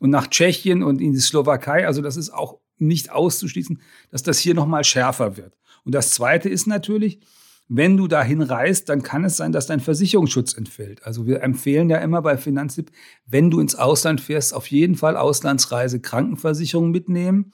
und 0.00 0.10
nach 0.10 0.26
Tschechien 0.26 0.82
und 0.82 1.00
in 1.00 1.12
die 1.12 1.20
Slowakei. 1.20 1.86
Also 1.86 2.02
das 2.02 2.16
ist 2.16 2.30
auch 2.30 2.58
nicht 2.78 3.12
auszuschließen, 3.12 3.80
dass 4.10 4.22
das 4.22 4.38
hier 4.38 4.54
nochmal 4.54 4.84
schärfer 4.84 5.36
wird. 5.36 5.54
Und 5.84 5.94
das 5.94 6.10
Zweite 6.10 6.48
ist 6.48 6.66
natürlich, 6.66 7.20
wenn 7.68 7.96
du 7.96 8.08
dahin 8.08 8.42
reist, 8.42 8.88
dann 8.88 9.02
kann 9.02 9.24
es 9.24 9.36
sein, 9.36 9.52
dass 9.52 9.66
dein 9.66 9.80
Versicherungsschutz 9.80 10.54
entfällt. 10.54 11.04
Also 11.04 11.26
wir 11.26 11.42
empfehlen 11.42 11.88
ja 11.88 11.98
immer 11.98 12.20
bei 12.20 12.36
Finanztipp, 12.36 12.90
wenn 13.26 13.50
du 13.50 13.60
ins 13.60 13.74
Ausland 13.74 14.20
fährst, 14.20 14.52
auf 14.52 14.66
jeden 14.66 14.96
Fall 14.96 15.16
Auslandsreise 15.16 16.00
Krankenversicherung 16.00 16.90
mitnehmen. 16.90 17.52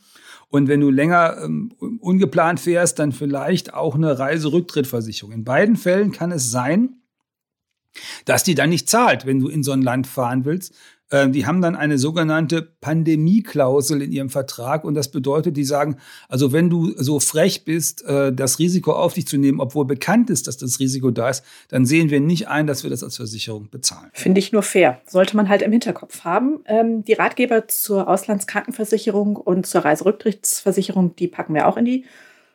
Und 0.48 0.66
wenn 0.66 0.80
du 0.80 0.90
länger 0.90 1.38
ähm, 1.44 1.72
ungeplant 2.00 2.58
fährst, 2.58 2.98
dann 2.98 3.12
vielleicht 3.12 3.72
auch 3.72 3.94
eine 3.94 4.18
Reiserücktrittversicherung. 4.18 5.32
In 5.32 5.44
beiden 5.44 5.76
Fällen 5.76 6.10
kann 6.10 6.32
es 6.32 6.50
sein, 6.50 6.96
dass 8.24 8.42
die 8.42 8.56
dann 8.56 8.70
nicht 8.70 8.88
zahlt, 8.88 9.26
wenn 9.26 9.38
du 9.38 9.48
in 9.48 9.62
so 9.62 9.70
ein 9.72 9.82
Land 9.82 10.08
fahren 10.08 10.44
willst, 10.44 10.74
die 11.10 11.46
haben 11.46 11.60
dann 11.60 11.74
eine 11.74 11.98
sogenannte 11.98 12.62
Pandemieklausel 12.62 14.02
in 14.02 14.12
ihrem 14.12 14.30
Vertrag 14.30 14.84
und 14.84 14.94
das 14.94 15.10
bedeutet, 15.10 15.56
die 15.56 15.64
sagen, 15.64 15.96
also 16.28 16.52
wenn 16.52 16.70
du 16.70 16.92
so 16.96 17.18
frech 17.18 17.64
bist, 17.64 18.04
äh, 18.04 18.32
das 18.32 18.58
Risiko 18.58 18.92
auf 18.92 19.14
dich 19.14 19.26
zu 19.26 19.36
nehmen, 19.36 19.60
obwohl 19.60 19.84
bekannt 19.84 20.30
ist, 20.30 20.46
dass 20.46 20.56
das 20.56 20.78
Risiko 20.78 21.10
da 21.10 21.30
ist, 21.30 21.44
dann 21.68 21.84
sehen 21.84 22.10
wir 22.10 22.20
nicht 22.20 22.48
ein, 22.48 22.66
dass 22.66 22.82
wir 22.82 22.90
das 22.90 23.02
als 23.02 23.16
Versicherung 23.16 23.68
bezahlen. 23.70 24.10
Finde 24.12 24.38
ich 24.38 24.52
nur 24.52 24.62
fair. 24.62 25.00
Sollte 25.06 25.36
man 25.36 25.48
halt 25.48 25.62
im 25.62 25.72
Hinterkopf 25.72 26.24
haben. 26.24 26.60
Ähm, 26.66 27.04
die 27.04 27.14
Ratgeber 27.14 27.68
zur 27.68 28.08
Auslandskrankenversicherung 28.08 29.36
und 29.36 29.66
zur 29.66 29.84
Reiserücktrittsversicherung, 29.84 31.16
die 31.16 31.28
packen 31.28 31.54
wir 31.54 31.66
auch 31.66 31.76
in 31.76 31.84
die 31.84 32.04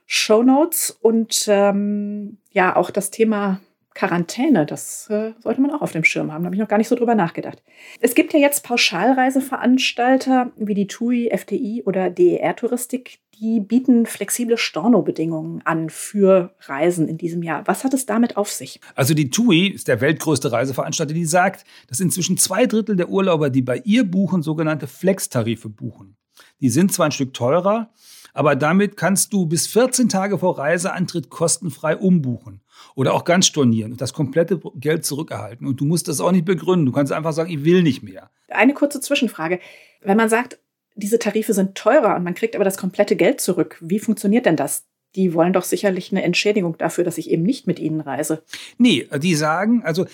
Show 0.06 0.44
Notes 0.44 0.96
und 1.02 1.46
ähm, 1.48 2.38
ja, 2.52 2.76
auch 2.76 2.92
das 2.92 3.10
Thema 3.10 3.60
Quarantäne, 3.96 4.66
das 4.66 5.10
äh, 5.10 5.32
sollte 5.40 5.62
man 5.62 5.72
auch 5.72 5.82
auf 5.82 5.94
dem 5.94 6.04
Schirm 6.04 6.32
haben. 6.32 6.44
Da 6.44 6.48
habe 6.48 6.56
ich 6.56 6.62
noch 6.62 6.68
gar 6.68 6.78
nicht 6.78 6.90
so 6.90 6.96
drüber 6.96 7.16
nachgedacht. 7.16 7.64
Es 8.02 8.14
gibt 8.14 8.34
ja 8.34 8.40
jetzt 8.40 8.64
Pauschalreiseveranstalter 8.64 10.52
wie 10.58 10.74
die 10.74 10.88
TUI, 10.88 11.32
FTI 11.36 11.84
oder 11.86 12.10
DER 12.10 12.58
Touristik, 12.58 13.20
die 13.40 13.62
bieten 13.62 14.06
flexible 14.06 14.58
Stornobedingungen 14.58 15.62
an 15.66 15.90
für 15.90 16.54
Reisen 16.60 17.08
in 17.08 17.18
diesem 17.18 17.42
Jahr. 17.42 17.66
Was 17.68 17.86
hat 17.86 17.94
es 17.94 18.06
damit 18.06 18.36
auf 18.36 18.52
sich? 18.52 18.82
Also 18.96 19.14
die 19.14 19.30
TUI 19.30 19.68
ist 19.68 19.88
der 19.88 20.02
weltgrößte 20.02 20.52
Reiseveranstalter, 20.52 21.14
die 21.14 21.26
sagt, 21.26 21.66
dass 21.88 22.02
inzwischen 22.02 22.38
zwei 22.38 22.66
Drittel 22.66 22.98
der 22.98 23.10
Urlauber, 23.10 23.50
die 23.50 23.62
bei 23.62 23.82
ihr 23.86 24.04
buchen, 24.04 24.42
sogenannte 24.42 24.88
Flex-Tarife 24.88 25.70
buchen. 25.70 26.18
Die 26.60 26.70
sind 26.70 26.92
zwar 26.92 27.08
ein 27.08 27.12
Stück 27.14 27.34
teurer, 27.34 27.90
aber 28.36 28.56
damit 28.56 28.98
kannst 28.98 29.32
du 29.34 29.48
bis 29.48 29.66
14 29.66 30.10
Tage 30.10 30.38
vor 30.38 30.60
Reiseantritt 30.60 31.30
kostenfrei 31.30 31.96
umbuchen 31.96 32.62
oder 32.94 33.14
auch 33.14 33.24
ganz 33.24 33.48
stornieren 33.48 33.94
und 33.94 34.02
das 34.02 34.14
komplette 34.14 34.60
Geld 34.76 35.06
zurückerhalten. 35.06 35.66
Und 35.66 35.80
du 35.80 35.86
musst 35.86 36.10
das 36.10 36.20
auch 36.20 36.34
nicht 36.34 36.44
begründen. 36.44 36.86
Du 36.86 36.92
kannst 36.92 37.14
einfach 37.14 37.32
sagen, 37.32 37.50
ich 37.50 37.64
will 37.64 37.82
nicht 37.82 38.04
mehr. 38.04 38.30
Eine 38.50 38.74
kurze 38.74 39.00
Zwischenfrage. 39.00 39.60
Wenn 40.02 40.18
man 40.18 40.30
sagt, 40.30 40.60
diese 40.96 41.18
Tarife 41.18 41.54
sind 41.54 41.76
teurer 41.76 42.16
und 42.18 42.24
man 42.24 42.36
kriegt 42.36 42.56
aber 42.56 42.66
das 42.66 42.78
komplette 42.78 43.16
Geld 43.16 43.40
zurück, 43.40 43.78
wie 43.82 44.00
funktioniert 44.00 44.46
denn 44.46 44.58
das? 44.58 44.84
Die 45.16 45.34
wollen 45.34 45.54
doch 45.54 45.64
sicherlich 45.64 46.12
eine 46.12 46.24
Entschädigung 46.24 46.78
dafür, 46.78 47.06
dass 47.06 47.18
ich 47.18 47.32
eben 47.32 47.44
nicht 47.44 47.68
mit 47.68 47.80
ihnen 47.80 48.02
reise. 48.02 48.44
Nee, 48.78 49.08
die 49.18 49.36
sagen, 49.36 49.82
also 49.86 50.06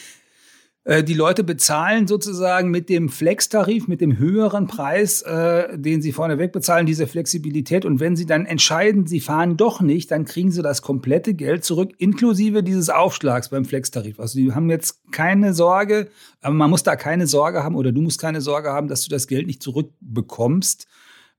die 0.84 1.14
Leute 1.14 1.44
bezahlen 1.44 2.08
sozusagen 2.08 2.72
mit 2.72 2.90
dem 2.90 3.10
Flex-Tarif, 3.10 3.88
mit 3.88 4.02
dem 4.02 4.18
höheren 4.18 4.66
Preis, 4.66 5.22
äh, 5.22 5.78
den 5.78 6.02
sie 6.02 6.12
vorneweg 6.12 6.52
bezahlen, 6.52 6.88
diese 6.88 7.06
Flexibilität. 7.06 7.86
Und 7.86 8.00
wenn 8.00 8.16
sie 8.16 8.26
dann 8.26 8.48
entscheiden, 8.48 9.06
sie 9.06 9.20
fahren 9.20 9.58
doch 9.58 9.82
nicht, 9.82 10.10
dann 10.10 10.26
kriegen 10.26 10.50
sie 10.50 10.64
das 10.64 10.82
komplette 10.82 11.36
Geld 11.36 11.64
zurück, 11.64 11.92
inklusive 12.00 12.64
dieses 12.64 12.90
Aufschlags 12.90 13.50
beim 13.50 13.64
Flex-Tarif. 13.64 14.20
Also 14.20 14.40
die 14.40 14.54
haben 14.54 14.72
jetzt 14.72 15.12
keine 15.12 15.54
Sorge, 15.54 16.10
aber 16.42 16.56
man 16.56 16.72
muss 16.72 16.82
da 16.82 16.96
keine 16.96 17.28
Sorge 17.28 17.64
haben 17.64 17.76
oder 17.76 17.92
du 17.92 18.02
musst 18.02 18.20
keine 18.20 18.42
Sorge 18.42 18.72
haben, 18.72 18.88
dass 18.88 19.04
du 19.04 19.10
das 19.10 19.28
Geld 19.28 19.46
nicht 19.46 19.62
zurückbekommst. 19.62 20.88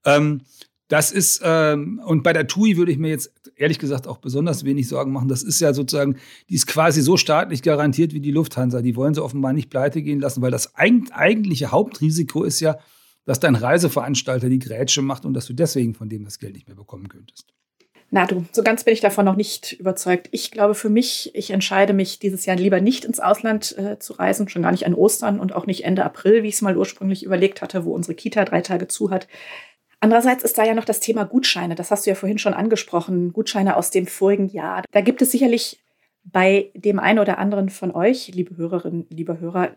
Ähm, 0.05 0.43
das 0.93 1.11
ist, 1.11 1.41
ähm, 1.43 2.03
und 2.05 2.23
bei 2.23 2.35
der 2.35 2.47
TUI 2.47 2.77
würde 2.77 2.93
ich 2.93 2.99
mir 2.99 3.09
jetzt 3.09 3.33
ehrlich 3.57 3.79
gesagt 3.79 4.07
auch 4.07 4.19
besonders 4.19 4.63
wenig 4.67 4.89
Sorgen 4.89 5.11
machen. 5.11 5.27
Das 5.27 5.43
ist 5.43 5.59
ja 5.59 5.73
sozusagen, 5.73 6.19
die 6.51 6.55
ist 6.55 6.67
quasi 6.67 7.01
so 7.01 7.17
staatlich 7.17 7.63
garantiert 7.63 8.13
wie 8.13 8.21
die 8.21 8.31
Lufthansa. 8.31 8.83
Die 8.83 8.95
wollen 8.95 9.15
sie 9.15 9.25
offenbar 9.25 9.55
nicht 9.55 9.71
pleite 9.71 10.03
gehen 10.03 10.21
lassen, 10.21 10.43
weil 10.43 10.51
das 10.51 10.75
eigentliche 10.75 11.71
Hauptrisiko 11.71 12.45
ist 12.45 12.61
ja, 12.61 12.77
dass 13.25 13.41
dein 13.41 13.55
Reiseveranstalter 13.55 14.51
die 14.51 14.59
Grätsche 14.59 15.01
macht 15.01 15.25
und 15.25 15.33
dass 15.33 15.47
du 15.47 15.55
deswegen 15.55 15.95
von 15.95 16.11
dem 16.11 16.25
das 16.25 16.39
Geld 16.39 16.53
nicht 16.53 16.69
mehr 16.69 16.77
bekommen 16.77 17.09
könntest. 17.09 17.47
Na 18.11 18.27
du, 18.27 18.45
so 18.53 18.63
ganz 18.63 18.85
bin 18.85 18.93
ich 18.93 19.01
davon 19.01 19.25
noch 19.25 19.37
nicht 19.37 19.73
überzeugt. 19.73 20.29
Ich 20.33 20.51
glaube 20.51 20.75
für 20.75 20.91
mich, 20.91 21.31
ich 21.33 21.53
entscheide 21.53 21.95
mich 21.95 22.19
dieses 22.19 22.45
Jahr 22.45 22.57
lieber 22.57 22.83
nicht 22.83 23.07
ins 23.07 23.19
Ausland 23.19 23.75
äh, 23.79 23.99
zu 23.99 24.13
reisen, 24.13 24.51
schon 24.51 24.61
gar 24.61 24.73
nicht 24.73 24.85
an 24.85 24.93
Ostern 24.93 25.41
und 25.41 25.55
auch 25.55 25.65
nicht 25.65 25.85
Ende 25.85 26.05
April, 26.05 26.43
wie 26.43 26.49
ich 26.49 26.57
es 26.57 26.61
mal 26.61 26.77
ursprünglich 26.77 27.25
überlegt 27.25 27.63
hatte, 27.63 27.87
wo 27.87 27.95
unsere 27.95 28.15
Kita 28.15 28.45
drei 28.45 28.61
Tage 28.61 28.89
zu 28.89 29.11
hat. 29.11 29.29
Andererseits 30.03 30.43
ist 30.43 30.59
da 30.59 30.65
ja 30.65 30.75
noch 30.75 30.85
das 30.85 30.99
Thema 30.99 31.23
Gutscheine. 31.23 31.77
Das 31.77 31.93
hast 31.93 32.05
du 32.05 32.11
ja 32.11 32.17
vorhin 32.17 32.39
schon 32.39 32.55
angesprochen. 32.55 33.33
Gutscheine 33.33 33.77
aus 33.77 33.91
dem 33.91 34.09
vorigen 34.09 34.49
Jahr. 34.49 34.83
Da 34.91 35.01
gibt 35.01 35.23
es 35.23 35.31
sicherlich 35.31 35.81
bei 36.25 36.73
dem 36.75 36.99
einen 36.99 37.21
oder 37.21 37.39
anderen 37.39 37.69
von 37.69 37.93
euch, 37.93 38.27
liebe 38.35 38.57
Hörerinnen, 38.57 39.07
liebe 39.11 39.39
Hörer, 39.39 39.77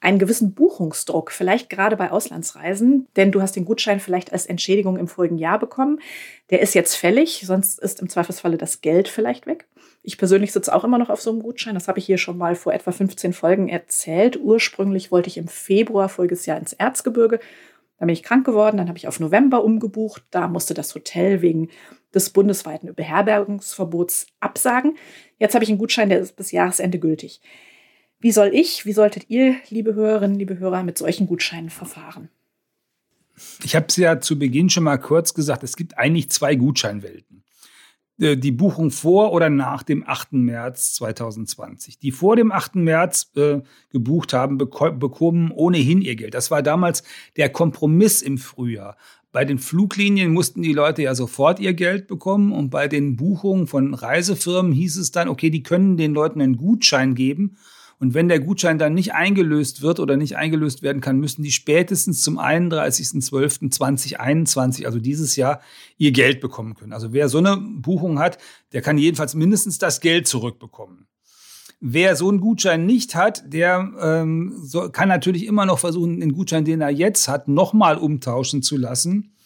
einen 0.00 0.18
gewissen 0.18 0.52
Buchungsdruck, 0.52 1.30
vielleicht 1.30 1.70
gerade 1.70 1.96
bei 1.96 2.10
Auslandsreisen, 2.10 3.08
denn 3.16 3.32
du 3.32 3.40
hast 3.40 3.56
den 3.56 3.64
Gutschein 3.64 3.98
vielleicht 3.98 4.32
als 4.32 4.44
Entschädigung 4.44 4.98
im 4.98 5.08
vorigen 5.08 5.38
Jahr 5.38 5.58
bekommen. 5.58 6.00
Der 6.50 6.60
ist 6.60 6.74
jetzt 6.74 6.96
fällig, 6.96 7.44
sonst 7.46 7.78
ist 7.78 8.00
im 8.00 8.10
Zweifelsfalle 8.10 8.58
das 8.58 8.82
Geld 8.82 9.08
vielleicht 9.08 9.46
weg. 9.46 9.68
Ich 10.02 10.18
persönlich 10.18 10.52
sitze 10.52 10.74
auch 10.74 10.84
immer 10.84 10.98
noch 10.98 11.08
auf 11.08 11.22
so 11.22 11.30
einem 11.30 11.40
Gutschein. 11.40 11.74
Das 11.74 11.88
habe 11.88 11.98
ich 11.98 12.04
hier 12.04 12.18
schon 12.18 12.36
mal 12.36 12.56
vor 12.56 12.74
etwa 12.74 12.92
15 12.92 13.32
Folgen 13.32 13.68
erzählt. 13.68 14.38
Ursprünglich 14.38 15.12
wollte 15.12 15.28
ich 15.28 15.38
im 15.38 15.48
Februar 15.48 16.10
voriges 16.10 16.44
Jahr 16.44 16.58
ins 16.58 16.74
Erzgebirge 16.74 17.40
dann 18.02 18.08
bin 18.08 18.14
ich 18.14 18.24
krank 18.24 18.44
geworden, 18.44 18.78
dann 18.78 18.88
habe 18.88 18.98
ich 18.98 19.06
auf 19.06 19.20
November 19.20 19.62
umgebucht. 19.62 20.24
Da 20.32 20.48
musste 20.48 20.74
das 20.74 20.92
Hotel 20.96 21.40
wegen 21.40 21.68
des 22.12 22.30
bundesweiten 22.30 22.92
Beherbergungsverbots 22.92 24.26
absagen. 24.40 24.96
Jetzt 25.38 25.54
habe 25.54 25.62
ich 25.62 25.70
einen 25.70 25.78
Gutschein, 25.78 26.08
der 26.08 26.18
ist 26.18 26.34
bis 26.34 26.50
Jahresende 26.50 26.98
gültig. 26.98 27.40
Wie 28.18 28.32
soll 28.32 28.50
ich, 28.52 28.86
wie 28.86 28.92
solltet 28.92 29.30
ihr, 29.30 29.54
liebe 29.68 29.94
Hörerinnen, 29.94 30.36
liebe 30.36 30.58
Hörer, 30.58 30.82
mit 30.82 30.98
solchen 30.98 31.28
Gutscheinen 31.28 31.70
verfahren? 31.70 32.28
Ich 33.62 33.76
habe 33.76 33.86
es 33.88 33.94
ja 33.94 34.18
zu 34.18 34.36
Beginn 34.36 34.68
schon 34.68 34.82
mal 34.82 34.98
kurz 34.98 35.32
gesagt, 35.32 35.62
es 35.62 35.76
gibt 35.76 35.96
eigentlich 35.96 36.28
zwei 36.28 36.56
Gutscheinwelten. 36.56 37.44
Äh, 38.22 38.36
die 38.36 38.52
Buchung 38.52 38.90
vor 38.90 39.32
oder 39.32 39.50
nach 39.50 39.82
dem 39.82 40.04
8. 40.06 40.34
März 40.34 40.94
2020. 40.94 41.98
Die 41.98 42.12
vor 42.12 42.36
dem 42.36 42.52
8. 42.52 42.76
März 42.76 43.32
äh, 43.34 43.60
gebucht 43.90 44.32
haben, 44.32 44.58
bekommen 44.58 45.50
ohnehin 45.50 46.00
ihr 46.00 46.14
Geld. 46.14 46.34
Das 46.34 46.50
war 46.50 46.62
damals 46.62 47.02
der 47.36 47.50
Kompromiss 47.50 48.22
im 48.22 48.38
Frühjahr. 48.38 48.96
Bei 49.32 49.44
den 49.44 49.58
Fluglinien 49.58 50.32
mussten 50.32 50.62
die 50.62 50.74
Leute 50.74 51.02
ja 51.02 51.14
sofort 51.14 51.58
ihr 51.58 51.72
Geld 51.74 52.06
bekommen 52.06 52.52
und 52.52 52.70
bei 52.70 52.86
den 52.86 53.16
Buchungen 53.16 53.66
von 53.66 53.94
Reisefirmen 53.94 54.72
hieß 54.72 54.98
es 54.98 55.10
dann, 55.10 55.28
okay, 55.28 55.50
die 55.50 55.62
können 55.62 55.96
den 55.96 56.12
Leuten 56.12 56.40
einen 56.40 56.58
Gutschein 56.58 57.14
geben 57.14 57.56
und 58.02 58.12
wenn 58.14 58.26
der 58.26 58.40
Gutschein 58.40 58.78
dann 58.78 58.94
nicht 58.94 59.14
eingelöst 59.14 59.80
wird 59.80 60.00
oder 60.00 60.16
nicht 60.16 60.36
eingelöst 60.36 60.82
werden 60.82 61.00
kann, 61.00 61.20
müssen 61.20 61.44
die 61.44 61.52
spätestens 61.52 62.20
zum 62.20 62.36
31.12.2021, 62.36 64.86
also 64.86 64.98
dieses 64.98 65.36
Jahr, 65.36 65.60
ihr 65.98 66.10
Geld 66.10 66.40
bekommen 66.40 66.74
können. 66.74 66.92
Also 66.92 67.12
wer 67.12 67.28
so 67.28 67.38
eine 67.38 67.56
Buchung 67.56 68.18
hat, 68.18 68.38
der 68.72 68.82
kann 68.82 68.98
jedenfalls 68.98 69.36
mindestens 69.36 69.78
das 69.78 70.00
Geld 70.00 70.26
zurückbekommen. 70.26 71.06
Wer 71.78 72.16
so 72.16 72.28
einen 72.28 72.40
Gutschein 72.40 72.86
nicht 72.86 73.14
hat, 73.14 73.44
der 73.46 73.92
ähm, 74.00 74.58
so, 74.60 74.90
kann 74.90 75.08
natürlich 75.08 75.46
immer 75.46 75.64
noch 75.64 75.78
versuchen, 75.78 76.18
den 76.18 76.32
Gutschein, 76.32 76.64
den 76.64 76.80
er 76.80 76.90
jetzt 76.90 77.28
hat, 77.28 77.46
nochmal 77.46 77.98
umtauschen 77.98 78.64
zu 78.64 78.76
lassen. 78.76 79.36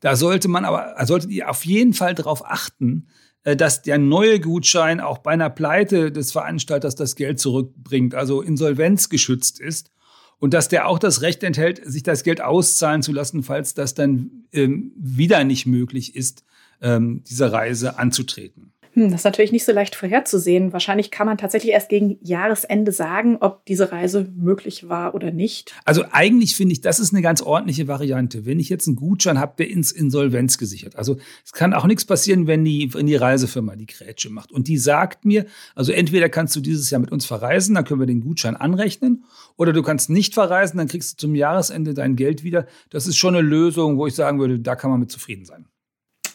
Da 0.00 0.14
sollte 0.14 0.48
man 0.48 0.66
aber, 0.66 0.94
solltet 1.06 1.30
ihr 1.30 1.48
auf 1.48 1.64
jeden 1.64 1.94
Fall 1.94 2.14
darauf 2.14 2.44
achten, 2.44 3.08
dass 3.44 3.82
der 3.82 3.98
neue 3.98 4.40
Gutschein 4.40 5.00
auch 5.00 5.18
bei 5.18 5.32
einer 5.32 5.50
Pleite 5.50 6.10
des 6.10 6.32
Veranstalters 6.32 6.94
das 6.94 7.14
Geld 7.14 7.38
zurückbringt, 7.38 8.14
also 8.14 8.40
insolvenzgeschützt 8.40 9.60
ist. 9.60 9.90
Und 10.38 10.54
dass 10.54 10.68
der 10.68 10.88
auch 10.88 10.98
das 10.98 11.22
Recht 11.22 11.42
enthält, 11.42 11.80
sich 11.84 12.02
das 12.02 12.22
Geld 12.22 12.40
auszahlen 12.40 13.02
zu 13.02 13.12
lassen, 13.12 13.42
falls 13.42 13.74
das 13.74 13.94
dann 13.94 14.46
ähm, 14.52 14.92
wieder 14.96 15.44
nicht 15.44 15.66
möglich 15.66 16.16
ist, 16.16 16.44
ähm, 16.80 17.22
diese 17.28 17.52
Reise 17.52 17.98
anzutreten. 17.98 18.72
Hm, 18.94 19.10
das 19.10 19.20
ist 19.20 19.24
natürlich 19.24 19.52
nicht 19.52 19.64
so 19.64 19.72
leicht 19.72 19.96
vorherzusehen. 19.96 20.72
Wahrscheinlich 20.72 21.10
kann 21.10 21.26
man 21.26 21.36
tatsächlich 21.36 21.72
erst 21.72 21.88
gegen 21.88 22.16
Jahresende 22.22 22.92
sagen, 22.92 23.38
ob 23.40 23.64
diese 23.66 23.90
Reise 23.90 24.32
möglich 24.36 24.88
war 24.88 25.14
oder 25.14 25.32
nicht. 25.32 25.74
Also 25.84 26.04
eigentlich 26.12 26.54
finde 26.54 26.72
ich, 26.72 26.80
das 26.80 27.00
ist 27.00 27.12
eine 27.12 27.22
ganz 27.22 27.42
ordentliche 27.42 27.88
Variante. 27.88 28.46
Wenn 28.46 28.60
ich 28.60 28.68
jetzt 28.68 28.86
einen 28.86 28.96
Gutschein 28.96 29.38
habe, 29.40 29.54
der 29.58 29.68
ins 29.68 29.90
Insolvenz 29.90 30.58
gesichert. 30.58 30.96
Also 30.96 31.16
es 31.44 31.52
kann 31.52 31.74
auch 31.74 31.86
nichts 31.86 32.04
passieren, 32.04 32.46
wenn 32.46 32.64
die, 32.64 32.94
wenn 32.94 33.06
die 33.06 33.16
Reisefirma 33.16 33.74
die 33.74 33.86
Grätsche 33.86 34.30
macht. 34.30 34.52
Und 34.52 34.68
die 34.68 34.78
sagt 34.78 35.24
mir, 35.24 35.44
also 35.74 35.90
entweder 35.90 36.28
kannst 36.28 36.54
du 36.54 36.60
dieses 36.60 36.90
Jahr 36.90 37.00
mit 37.00 37.10
uns 37.10 37.26
verreisen, 37.26 37.74
dann 37.74 37.84
können 37.84 38.00
wir 38.00 38.06
den 38.06 38.20
Gutschein 38.20 38.56
anrechnen, 38.56 39.24
oder 39.56 39.72
du 39.72 39.82
kannst 39.82 40.10
nicht 40.10 40.34
verreisen, 40.34 40.78
dann 40.78 40.88
kriegst 40.88 41.12
du 41.12 41.26
zum 41.26 41.34
Jahresende 41.34 41.94
dein 41.94 42.16
Geld 42.16 42.44
wieder. 42.44 42.66
Das 42.90 43.06
ist 43.06 43.16
schon 43.16 43.34
eine 43.34 43.46
Lösung, 43.46 43.98
wo 43.98 44.06
ich 44.06 44.14
sagen 44.14 44.38
würde, 44.38 44.58
da 44.58 44.76
kann 44.76 44.90
man 44.90 45.00
mit 45.00 45.10
zufrieden 45.10 45.44
sein. 45.44 45.66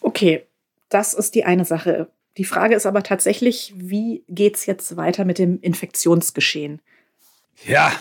Okay, 0.01 0.43
das 0.89 1.13
ist 1.13 1.35
die 1.35 1.45
eine 1.45 1.65
Sache. 1.65 2.09
Die 2.37 2.45
Frage 2.45 2.75
ist 2.75 2.85
aber 2.85 3.03
tatsächlich, 3.03 3.73
wie 3.75 4.23
geht 4.27 4.55
es 4.55 4.65
jetzt 4.65 4.95
weiter 4.95 5.25
mit 5.25 5.39
dem 5.39 5.59
Infektionsgeschehen? 5.59 6.81
Ja, 7.65 7.91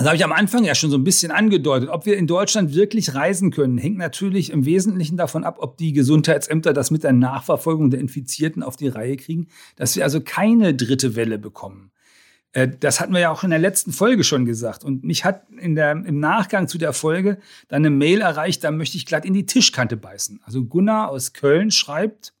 das 0.00 0.06
habe 0.06 0.16
ich 0.16 0.24
am 0.24 0.32
Anfang 0.32 0.64
ja 0.64 0.74
schon 0.74 0.90
so 0.90 0.96
ein 0.96 1.04
bisschen 1.04 1.30
angedeutet. 1.30 1.90
Ob 1.90 2.06
wir 2.06 2.16
in 2.16 2.26
Deutschland 2.26 2.74
wirklich 2.74 3.14
reisen 3.14 3.50
können, 3.50 3.76
hängt 3.76 3.98
natürlich 3.98 4.50
im 4.50 4.64
Wesentlichen 4.64 5.18
davon 5.18 5.44
ab, 5.44 5.56
ob 5.58 5.76
die 5.76 5.92
Gesundheitsämter 5.92 6.72
das 6.72 6.90
mit 6.90 7.04
der 7.04 7.12
Nachverfolgung 7.12 7.90
der 7.90 8.00
Infizierten 8.00 8.62
auf 8.62 8.76
die 8.76 8.88
Reihe 8.88 9.18
kriegen, 9.18 9.48
dass 9.76 9.96
wir 9.96 10.04
also 10.04 10.22
keine 10.22 10.74
dritte 10.74 11.16
Welle 11.16 11.38
bekommen. 11.38 11.92
Äh, 12.52 12.68
das 12.80 12.98
hatten 12.98 13.12
wir 13.12 13.20
ja 13.20 13.30
auch 13.30 13.44
in 13.44 13.50
der 13.50 13.58
letzten 13.58 13.92
Folge 13.92 14.24
schon 14.24 14.46
gesagt. 14.46 14.84
Und 14.84 15.04
mich 15.04 15.26
hat 15.26 15.46
in 15.50 15.74
der, 15.74 15.92
im 15.92 16.18
Nachgang 16.18 16.66
zu 16.66 16.78
der 16.78 16.94
Folge 16.94 17.38
dann 17.68 17.82
eine 17.82 17.90
Mail 17.90 18.22
erreicht, 18.22 18.64
da 18.64 18.70
möchte 18.70 18.96
ich 18.96 19.04
glatt 19.04 19.26
in 19.26 19.34
die 19.34 19.44
Tischkante 19.44 19.98
beißen. 19.98 20.40
Also 20.44 20.64
Gunnar 20.64 21.10
aus 21.10 21.34
Köln 21.34 21.70
schreibt, 21.70 22.32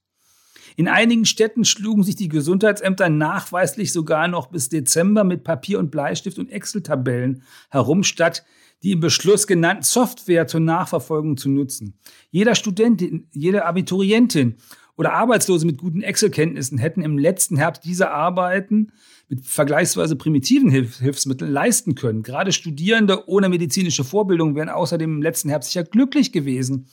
in 0.76 0.88
einigen 0.88 1.24
Städten 1.24 1.64
schlugen 1.64 2.02
sich 2.02 2.16
die 2.16 2.28
Gesundheitsämter 2.28 3.08
nachweislich 3.08 3.92
sogar 3.92 4.28
noch 4.28 4.48
bis 4.48 4.68
Dezember 4.68 5.24
mit 5.24 5.44
Papier 5.44 5.78
und 5.78 5.90
Bleistift 5.90 6.38
und 6.38 6.50
Excel-Tabellen 6.50 7.42
herum, 7.70 8.02
statt 8.02 8.44
die 8.82 8.92
im 8.92 9.00
Beschluss 9.00 9.46
genannten 9.46 9.82
Software 9.82 10.46
zur 10.46 10.60
Nachverfolgung 10.60 11.36
zu 11.36 11.50
nutzen. 11.50 11.94
Jeder 12.30 12.54
Studentin, 12.54 13.26
jede 13.32 13.66
Abiturientin 13.66 14.56
oder 14.96 15.12
Arbeitslose 15.12 15.66
mit 15.66 15.78
guten 15.78 16.02
Excel-Kenntnissen 16.02 16.78
hätten 16.78 17.02
im 17.02 17.18
letzten 17.18 17.56
Herbst 17.56 17.84
diese 17.84 18.10
Arbeiten 18.10 18.92
mit 19.28 19.46
vergleichsweise 19.46 20.16
primitiven 20.16 20.70
Hilf 20.70 20.98
Hilfsmitteln 20.98 21.50
leisten 21.50 21.94
können. 21.94 22.22
Gerade 22.22 22.52
Studierende 22.52 23.28
ohne 23.28 23.48
medizinische 23.48 24.04
Vorbildung 24.04 24.56
wären 24.56 24.68
außerdem 24.68 25.16
im 25.16 25.22
letzten 25.22 25.48
Herbst 25.48 25.70
sicher 25.70 25.84
glücklich 25.84 26.32
gewesen, 26.32 26.86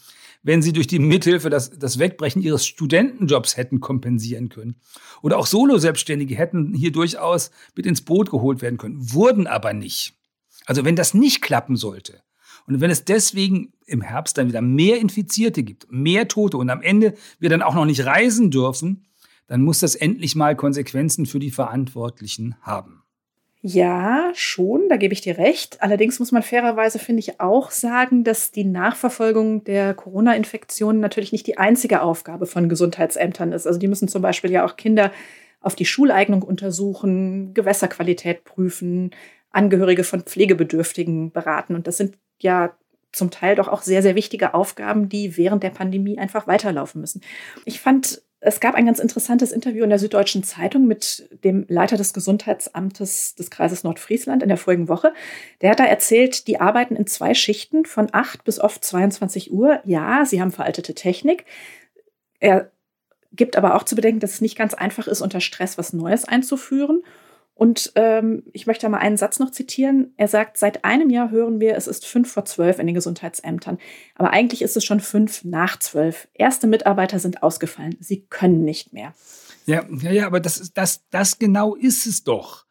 wenn 0.47 0.61
sie 0.61 0.71
durch 0.71 0.87
die 0.87 0.99
Mithilfe 0.99 1.49
das, 1.49 1.71
das 1.71 1.99
Wegbrechen 1.99 2.41
ihres 2.41 2.65
Studentenjobs 2.65 3.57
hätten 3.57 3.81
kompensieren 3.81 4.47
können. 4.47 4.77
Oder 5.21 5.37
auch 5.37 5.45
Solo-Selbstständige 5.45 6.37
hätten 6.37 6.73
hier 6.73 6.93
durchaus 6.93 7.51
mit 7.75 7.85
ins 7.85 8.01
Boot 8.01 8.31
geholt 8.31 8.61
werden 8.61 8.77
können, 8.77 9.11
wurden 9.11 9.45
aber 9.45 9.73
nicht. 9.73 10.13
Also 10.65 10.85
wenn 10.85 10.95
das 10.95 11.13
nicht 11.13 11.41
klappen 11.41 11.75
sollte 11.75 12.21
und 12.65 12.79
wenn 12.79 12.89
es 12.89 13.03
deswegen 13.03 13.73
im 13.87 13.99
Herbst 13.99 14.37
dann 14.37 14.47
wieder 14.47 14.61
mehr 14.61 15.01
Infizierte 15.01 15.63
gibt, 15.63 15.91
mehr 15.91 16.29
Tote 16.29 16.55
und 16.55 16.69
am 16.69 16.81
Ende 16.81 17.15
wir 17.39 17.49
dann 17.49 17.61
auch 17.61 17.75
noch 17.75 17.85
nicht 17.85 18.05
reisen 18.05 18.49
dürfen, 18.49 19.05
dann 19.47 19.63
muss 19.63 19.79
das 19.79 19.95
endlich 19.95 20.37
mal 20.37 20.55
Konsequenzen 20.55 21.25
für 21.25 21.39
die 21.39 21.51
Verantwortlichen 21.51 22.55
haben. 22.61 23.03
Ja, 23.69 24.31
schon, 24.33 24.87
da 24.87 24.95
gebe 24.95 25.13
ich 25.13 25.19
dir 25.19 25.37
recht. 25.37 25.81
Allerdings 25.81 26.19
muss 26.19 26.31
man 26.31 26.41
fairerweise, 26.41 26.99
finde 26.99 27.19
ich, 27.19 27.41
auch 27.41 27.69
sagen, 27.71 28.23
dass 28.23 28.51
die 28.51 28.63
Nachverfolgung 28.63 29.65
der 29.65 29.93
Corona-Infektionen 29.93 31.01
natürlich 31.01 31.33
nicht 31.33 31.47
die 31.47 31.57
einzige 31.57 32.01
Aufgabe 32.01 32.45
von 32.45 32.69
Gesundheitsämtern 32.69 33.51
ist. 33.51 33.67
Also 33.67 33.77
die 33.77 33.89
müssen 33.89 34.07
zum 34.07 34.21
Beispiel 34.21 34.51
ja 34.51 34.65
auch 34.65 34.77
Kinder 34.77 35.11
auf 35.59 35.75
die 35.75 35.83
Schuleignung 35.83 36.43
untersuchen, 36.43 37.53
Gewässerqualität 37.53 38.45
prüfen, 38.45 39.11
Angehörige 39.51 40.05
von 40.05 40.21
Pflegebedürftigen 40.21 41.33
beraten. 41.33 41.75
Und 41.75 41.87
das 41.87 41.97
sind 41.97 42.17
ja 42.39 42.73
zum 43.11 43.31
Teil 43.31 43.55
doch 43.55 43.67
auch 43.67 43.81
sehr, 43.81 44.01
sehr 44.01 44.15
wichtige 44.15 44.53
Aufgaben, 44.53 45.09
die 45.09 45.35
während 45.35 45.63
der 45.63 45.71
Pandemie 45.71 46.19
einfach 46.19 46.47
weiterlaufen 46.47 47.01
müssen. 47.01 47.19
Ich 47.65 47.81
fand 47.81 48.21
es 48.39 48.59
gab 48.59 48.75
ein 48.75 48.85
ganz 48.85 48.99
interessantes 48.99 49.51
Interview 49.51 49.83
in 49.83 49.89
der 49.89 49.97
Süddeutschen 49.97 50.43
Zeitung 50.43 50.85
mit 50.85 51.27
dem 51.43 51.65
Leiter 51.69 51.97
des 51.97 52.13
Gesundheitsamtes 52.13 53.33
des 53.35 53.49
Kreises 53.49 53.83
Nordfriesland 53.83 54.43
in 54.43 54.49
der 54.49 54.57
vorigen 54.57 54.87
Woche. 54.87 55.13
Der 55.61 55.71
hat 55.71 55.79
da 55.79 55.85
erzählt, 55.85 56.47
die 56.47 56.61
arbeiten 56.61 56.95
in 56.95 57.07
zwei 57.07 57.33
Schichten 57.33 57.85
von 57.85 58.09
8 58.11 58.43
bis 58.43 58.59
oft 58.59 58.85
22 58.85 59.51
Uhr. 59.51 59.81
Ja, 59.85 60.23
sie 60.25 60.39
haben 60.39 60.51
veraltete 60.51 60.93
Technik. 60.93 61.45
Er 62.39 62.71
gibt 63.33 63.55
aber 63.55 63.75
auch 63.75 63.83
zu 63.83 63.95
bedenken, 63.95 64.19
dass 64.19 64.33
es 64.33 64.41
nicht 64.41 64.57
ganz 64.57 64.75
einfach 64.75 65.07
ist, 65.07 65.21
unter 65.21 65.41
Stress 65.41 65.79
was 65.79 65.93
Neues 65.93 66.25
einzuführen. 66.25 67.01
Und 67.57 67.91
ähm, 67.95 68.43
ich 68.53 68.67
möchte 68.67 68.87
mal 68.87 68.99
einen 68.99 69.17
Satz 69.17 69.39
noch 69.39 69.49
zitieren. 69.49 70.13
Er 70.15 70.27
sagt, 70.27 70.57
seit 70.57 70.85
einem 70.85 71.09
Jahr 71.09 71.31
hören 71.31 71.59
wir, 71.59 71.75
es 71.75 71.87
ist 71.87 72.05
fünf 72.05 72.31
vor 72.31 72.45
zwölf 72.45 72.77
in 72.77 72.85
den 72.85 72.93
Gesundheitsämtern. 72.93 73.79
Aber 74.15 74.29
eigentlich 74.29 74.61
ist 74.61 74.77
es 74.77 74.85
schon 74.85 74.99
fünf 74.99 75.43
nach 75.43 75.79
zwölf. 75.79 76.27
Erste 76.35 76.67
Mitarbeiter 76.67 77.17
sind 77.17 77.41
ausgefallen. 77.41 77.97
Sie 77.99 78.27
können 78.29 78.63
nicht 78.63 78.93
mehr. 78.93 79.15
Ja, 79.65 79.85
ja, 80.01 80.11
ja 80.11 80.27
aber 80.27 80.39
das, 80.39 80.71
das, 80.73 81.07
das 81.09 81.39
genau 81.39 81.73
ist 81.73 82.05
es 82.05 82.23
doch. 82.23 82.67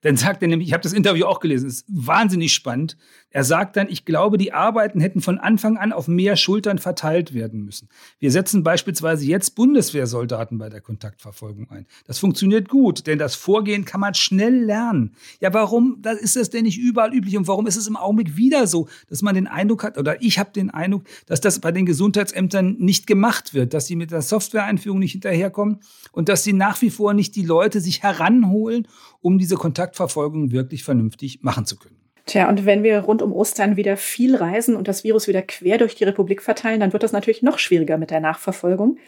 Dann 0.00 0.16
sagt 0.16 0.40
er 0.40 0.48
nämlich, 0.48 0.68
ich 0.68 0.72
habe 0.72 0.82
das 0.82 0.94
Interview 0.94 1.26
auch 1.26 1.40
gelesen, 1.40 1.68
ist 1.68 1.84
wahnsinnig 1.88 2.54
spannend. 2.54 2.96
Er 3.32 3.44
sagt 3.44 3.76
dann, 3.76 3.88
ich 3.88 4.04
glaube, 4.04 4.38
die 4.38 4.52
Arbeiten 4.52 5.00
hätten 5.00 5.20
von 5.20 5.38
Anfang 5.38 5.76
an 5.76 5.92
auf 5.92 6.08
mehr 6.08 6.36
Schultern 6.36 6.78
verteilt 6.78 7.32
werden 7.32 7.64
müssen. 7.64 7.88
Wir 8.18 8.32
setzen 8.32 8.64
beispielsweise 8.64 9.24
jetzt 9.24 9.54
Bundeswehrsoldaten 9.54 10.58
bei 10.58 10.68
der 10.68 10.80
Kontaktverfolgung 10.80 11.70
ein. 11.70 11.86
Das 12.06 12.18
funktioniert 12.18 12.68
gut, 12.68 13.06
denn 13.06 13.18
das 13.18 13.36
Vorgehen 13.36 13.84
kann 13.84 14.00
man 14.00 14.14
schnell 14.14 14.64
lernen. 14.64 15.14
Ja, 15.40 15.54
warum 15.54 16.02
ist 16.20 16.34
das 16.34 16.50
denn 16.50 16.64
nicht 16.64 16.78
überall 16.78 17.14
üblich 17.14 17.36
und 17.36 17.46
warum 17.46 17.68
ist 17.68 17.76
es 17.76 17.86
im 17.86 17.96
Augenblick 17.96 18.36
wieder 18.36 18.66
so, 18.66 18.88
dass 19.08 19.22
man 19.22 19.36
den 19.36 19.46
Eindruck 19.46 19.84
hat, 19.84 19.96
oder 19.96 20.20
ich 20.20 20.40
habe 20.40 20.50
den 20.50 20.70
Eindruck, 20.70 21.04
dass 21.26 21.40
das 21.40 21.60
bei 21.60 21.70
den 21.70 21.86
Gesundheitsämtern 21.86 22.76
nicht 22.78 23.06
gemacht 23.06 23.54
wird, 23.54 23.74
dass 23.74 23.86
sie 23.86 23.94
mit 23.94 24.10
der 24.10 24.22
Softwareeinführung 24.22 24.98
nicht 24.98 25.12
hinterherkommen 25.12 25.78
und 26.10 26.28
dass 26.28 26.42
sie 26.42 26.52
nach 26.52 26.82
wie 26.82 26.90
vor 26.90 27.14
nicht 27.14 27.36
die 27.36 27.44
Leute 27.44 27.80
sich 27.80 28.02
heranholen, 28.02 28.88
um 29.20 29.38
diese 29.38 29.54
Kontaktverfolgung 29.54 30.50
wirklich 30.50 30.82
vernünftig 30.82 31.42
machen 31.42 31.64
zu 31.64 31.76
können. 31.76 31.99
Tja, 32.30 32.48
und 32.48 32.64
wenn 32.64 32.84
wir 32.84 33.00
rund 33.00 33.22
um 33.22 33.32
Ostern 33.32 33.76
wieder 33.76 33.96
viel 33.96 34.36
reisen 34.36 34.76
und 34.76 34.86
das 34.86 35.02
Virus 35.02 35.26
wieder 35.26 35.42
quer 35.42 35.78
durch 35.78 35.96
die 35.96 36.04
Republik 36.04 36.42
verteilen, 36.42 36.78
dann 36.78 36.92
wird 36.92 37.02
das 37.02 37.10
natürlich 37.10 37.42
noch 37.42 37.58
schwieriger 37.58 37.98
mit 37.98 38.12
der 38.12 38.20
Nachverfolgung. 38.20 38.98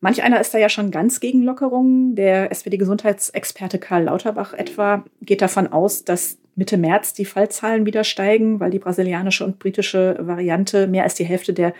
Manch 0.00 0.24
einer 0.24 0.40
ist 0.40 0.52
da 0.52 0.58
ja 0.58 0.68
schon 0.68 0.90
ganz 0.90 1.20
gegen 1.20 1.44
Lockerungen. 1.44 2.16
Der 2.16 2.50
SPD-Gesundheitsexperte 2.50 3.78
Karl 3.78 4.06
Lauterbach 4.06 4.52
etwa 4.52 5.04
geht 5.22 5.42
davon 5.42 5.68
aus, 5.68 6.02
dass 6.02 6.38
Mitte 6.56 6.76
März 6.76 7.12
die 7.12 7.24
Fallzahlen 7.24 7.86
wieder 7.86 8.02
steigen, 8.02 8.58
weil 8.58 8.72
die 8.72 8.80
brasilianische 8.80 9.44
und 9.44 9.60
britische 9.60 10.16
Variante 10.18 10.88
mehr 10.88 11.04
als 11.04 11.14
die 11.14 11.24
Hälfte 11.24 11.52
der 11.52 11.72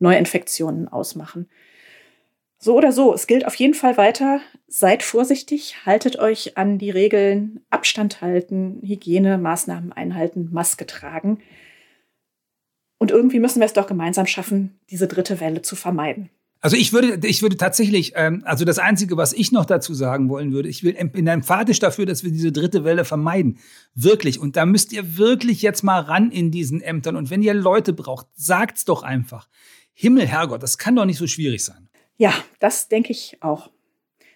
Neuinfektionen 0.00 0.88
ausmachen. 0.88 1.48
So 2.58 2.76
oder 2.76 2.90
so, 2.90 3.12
es 3.12 3.26
gilt 3.26 3.46
auf 3.46 3.54
jeden 3.54 3.74
Fall 3.74 3.96
weiter. 3.96 4.40
Seid 4.66 5.02
vorsichtig, 5.02 5.84
haltet 5.84 6.18
euch 6.18 6.56
an 6.56 6.78
die 6.78 6.90
Regeln, 6.90 7.60
Abstand 7.70 8.20
halten, 8.20 8.80
Hygienemaßnahmen 8.82 9.92
einhalten, 9.92 10.48
Maske 10.52 10.86
tragen. 10.86 11.38
Und 12.98 13.10
irgendwie 13.10 13.40
müssen 13.40 13.60
wir 13.60 13.66
es 13.66 13.74
doch 13.74 13.86
gemeinsam 13.86 14.26
schaffen, 14.26 14.78
diese 14.90 15.06
dritte 15.06 15.38
Welle 15.38 15.62
zu 15.62 15.76
vermeiden. 15.76 16.30
Also 16.60 16.76
ich 16.76 16.92
würde, 16.92 17.24
ich 17.28 17.42
würde 17.42 17.58
tatsächlich, 17.58 18.14
ähm, 18.16 18.42
also 18.44 18.64
das 18.64 18.78
Einzige, 18.78 19.16
was 19.18 19.34
ich 19.34 19.52
noch 19.52 19.66
dazu 19.66 19.92
sagen 19.92 20.30
wollen 20.30 20.52
würde, 20.52 20.68
ich 20.70 20.82
will, 20.82 20.94
bin 20.94 21.26
emphatisch 21.26 21.78
dafür, 21.78 22.06
dass 22.06 22.24
wir 22.24 22.32
diese 22.32 22.50
dritte 22.50 22.82
Welle 22.82 23.04
vermeiden. 23.04 23.58
Wirklich. 23.94 24.40
Und 24.40 24.56
da 24.56 24.64
müsst 24.64 24.92
ihr 24.92 25.18
wirklich 25.18 25.60
jetzt 25.60 25.84
mal 25.84 26.00
ran 26.00 26.30
in 26.30 26.50
diesen 26.50 26.80
Ämtern. 26.80 27.16
Und 27.16 27.30
wenn 27.30 27.42
ihr 27.42 27.54
Leute 27.54 27.92
braucht, 27.92 28.26
sagt's 28.34 28.86
doch 28.86 29.02
einfach. 29.02 29.48
Himmel, 29.92 30.26
Herrgott, 30.26 30.62
das 30.62 30.78
kann 30.78 30.96
doch 30.96 31.04
nicht 31.04 31.18
so 31.18 31.26
schwierig 31.26 31.64
sein. 31.64 31.85
Ja, 32.16 32.32
das 32.58 32.88
denke 32.88 33.12
ich 33.12 33.38
auch. 33.40 33.70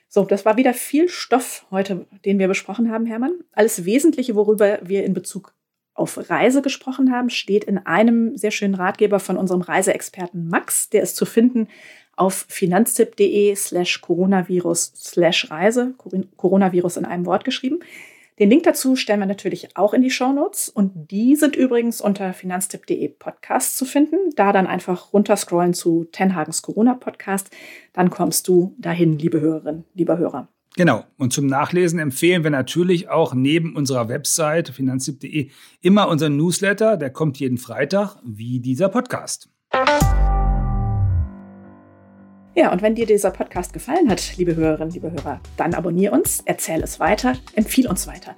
So, 0.08 0.24
das 0.24 0.44
war 0.44 0.56
wieder 0.56 0.74
viel 0.74 1.08
Stoff 1.08 1.66
heute, 1.70 2.06
den 2.24 2.38
wir 2.38 2.48
besprochen 2.48 2.90
haben, 2.90 3.06
Hermann. 3.06 3.44
Alles 3.52 3.84
Wesentliche, 3.84 4.34
worüber 4.34 4.80
wir 4.82 5.04
in 5.04 5.14
Bezug 5.14 5.54
auf 5.94 6.30
Reise 6.30 6.62
gesprochen 6.62 7.12
haben, 7.12 7.30
steht 7.30 7.64
in 7.64 7.78
einem 7.78 8.36
sehr 8.36 8.50
schönen 8.50 8.74
Ratgeber 8.74 9.20
von 9.20 9.36
unserem 9.36 9.60
Reiseexperten 9.60 10.48
Max. 10.48 10.90
Der 10.90 11.02
ist 11.02 11.16
zu 11.16 11.26
finden 11.26 11.68
auf 12.16 12.46
finanztipp.de 12.48 13.54
slash 13.54 14.00
coronavirus 14.00 14.92
slash 14.96 15.50
Reise, 15.50 15.94
Coronavirus 16.36 16.98
in 16.98 17.04
einem 17.04 17.24
Wort 17.26 17.44
geschrieben. 17.44 17.80
Den 18.38 18.48
Link 18.48 18.62
dazu 18.62 18.96
stellen 18.96 19.20
wir 19.20 19.26
natürlich 19.26 19.76
auch 19.76 19.92
in 19.92 20.02
die 20.02 20.10
Show 20.10 20.32
Notes 20.32 20.68
und 20.68 21.10
die 21.10 21.36
sind 21.36 21.56
übrigens 21.56 22.00
unter 22.00 22.32
finanztipp.de 22.32 23.08
Podcast 23.08 23.76
zu 23.76 23.84
finden. 23.84 24.16
Da 24.36 24.52
dann 24.52 24.66
einfach 24.66 25.12
runterscrollen 25.12 25.74
zu 25.74 26.04
Tenhagens 26.04 26.62
Corona 26.62 26.94
Podcast, 26.94 27.50
dann 27.92 28.08
kommst 28.08 28.48
du 28.48 28.74
dahin, 28.78 29.18
liebe 29.18 29.40
Hörerinnen, 29.40 29.84
lieber 29.94 30.16
Hörer. 30.16 30.48
Genau. 30.76 31.04
Und 31.18 31.32
zum 31.32 31.46
Nachlesen 31.46 31.98
empfehlen 31.98 32.44
wir 32.44 32.50
natürlich 32.50 33.08
auch 33.08 33.34
neben 33.34 33.74
unserer 33.74 34.08
Website 34.08 34.68
finanztipp.de 34.68 35.50
immer 35.80 36.08
unseren 36.08 36.36
Newsletter. 36.36 36.96
Der 36.96 37.10
kommt 37.10 37.38
jeden 37.40 37.58
Freitag, 37.58 38.16
wie 38.24 38.60
dieser 38.60 38.88
Podcast. 38.88 39.50
Ja, 42.56 42.72
und 42.72 42.82
wenn 42.82 42.96
dir 42.96 43.06
dieser 43.06 43.30
Podcast 43.30 43.72
gefallen 43.72 44.10
hat, 44.10 44.36
liebe 44.36 44.56
Hörerinnen, 44.56 44.92
liebe 44.92 45.12
Hörer, 45.12 45.40
dann 45.56 45.72
abonniere 45.74 46.12
uns, 46.12 46.42
erzähle 46.44 46.82
es 46.82 46.98
weiter, 46.98 47.34
empfiehl 47.54 47.86
uns 47.86 48.08
weiter. 48.08 48.34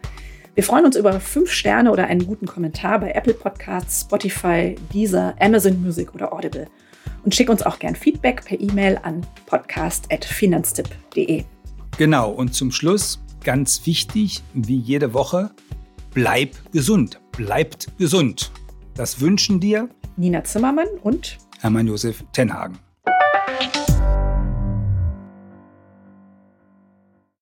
Wir 0.54 0.62
freuen 0.62 0.84
uns 0.84 0.96
über 0.96 1.18
fünf 1.18 1.50
Sterne 1.50 1.90
oder 1.90 2.08
einen 2.08 2.26
guten 2.26 2.46
Kommentar 2.46 3.00
bei 3.00 3.12
Apple 3.12 3.32
Podcasts, 3.32 4.02
Spotify, 4.02 4.74
Deezer, 4.92 5.34
Amazon 5.40 5.82
Music 5.82 6.14
oder 6.14 6.30
Audible. 6.30 6.66
Und 7.24 7.34
schick 7.34 7.48
uns 7.48 7.62
auch 7.62 7.78
gern 7.78 7.96
Feedback 7.96 8.44
per 8.44 8.60
E-Mail 8.60 8.98
an 9.02 9.26
podcast.finanztipp.de. 9.46 11.44
Genau, 11.96 12.30
und 12.32 12.52
zum 12.54 12.70
Schluss 12.70 13.18
ganz 13.42 13.86
wichtig, 13.86 14.42
wie 14.52 14.76
jede 14.76 15.14
Woche, 15.14 15.52
bleib 16.12 16.50
gesund, 16.70 17.18
bleibt 17.32 17.86
gesund. 17.96 18.52
Das 18.94 19.22
wünschen 19.22 19.58
dir 19.58 19.88
Nina 20.18 20.44
Zimmermann 20.44 20.88
und 21.02 21.38
Hermann 21.60 21.86
Josef 21.86 22.22
Tenhagen. 22.32 22.78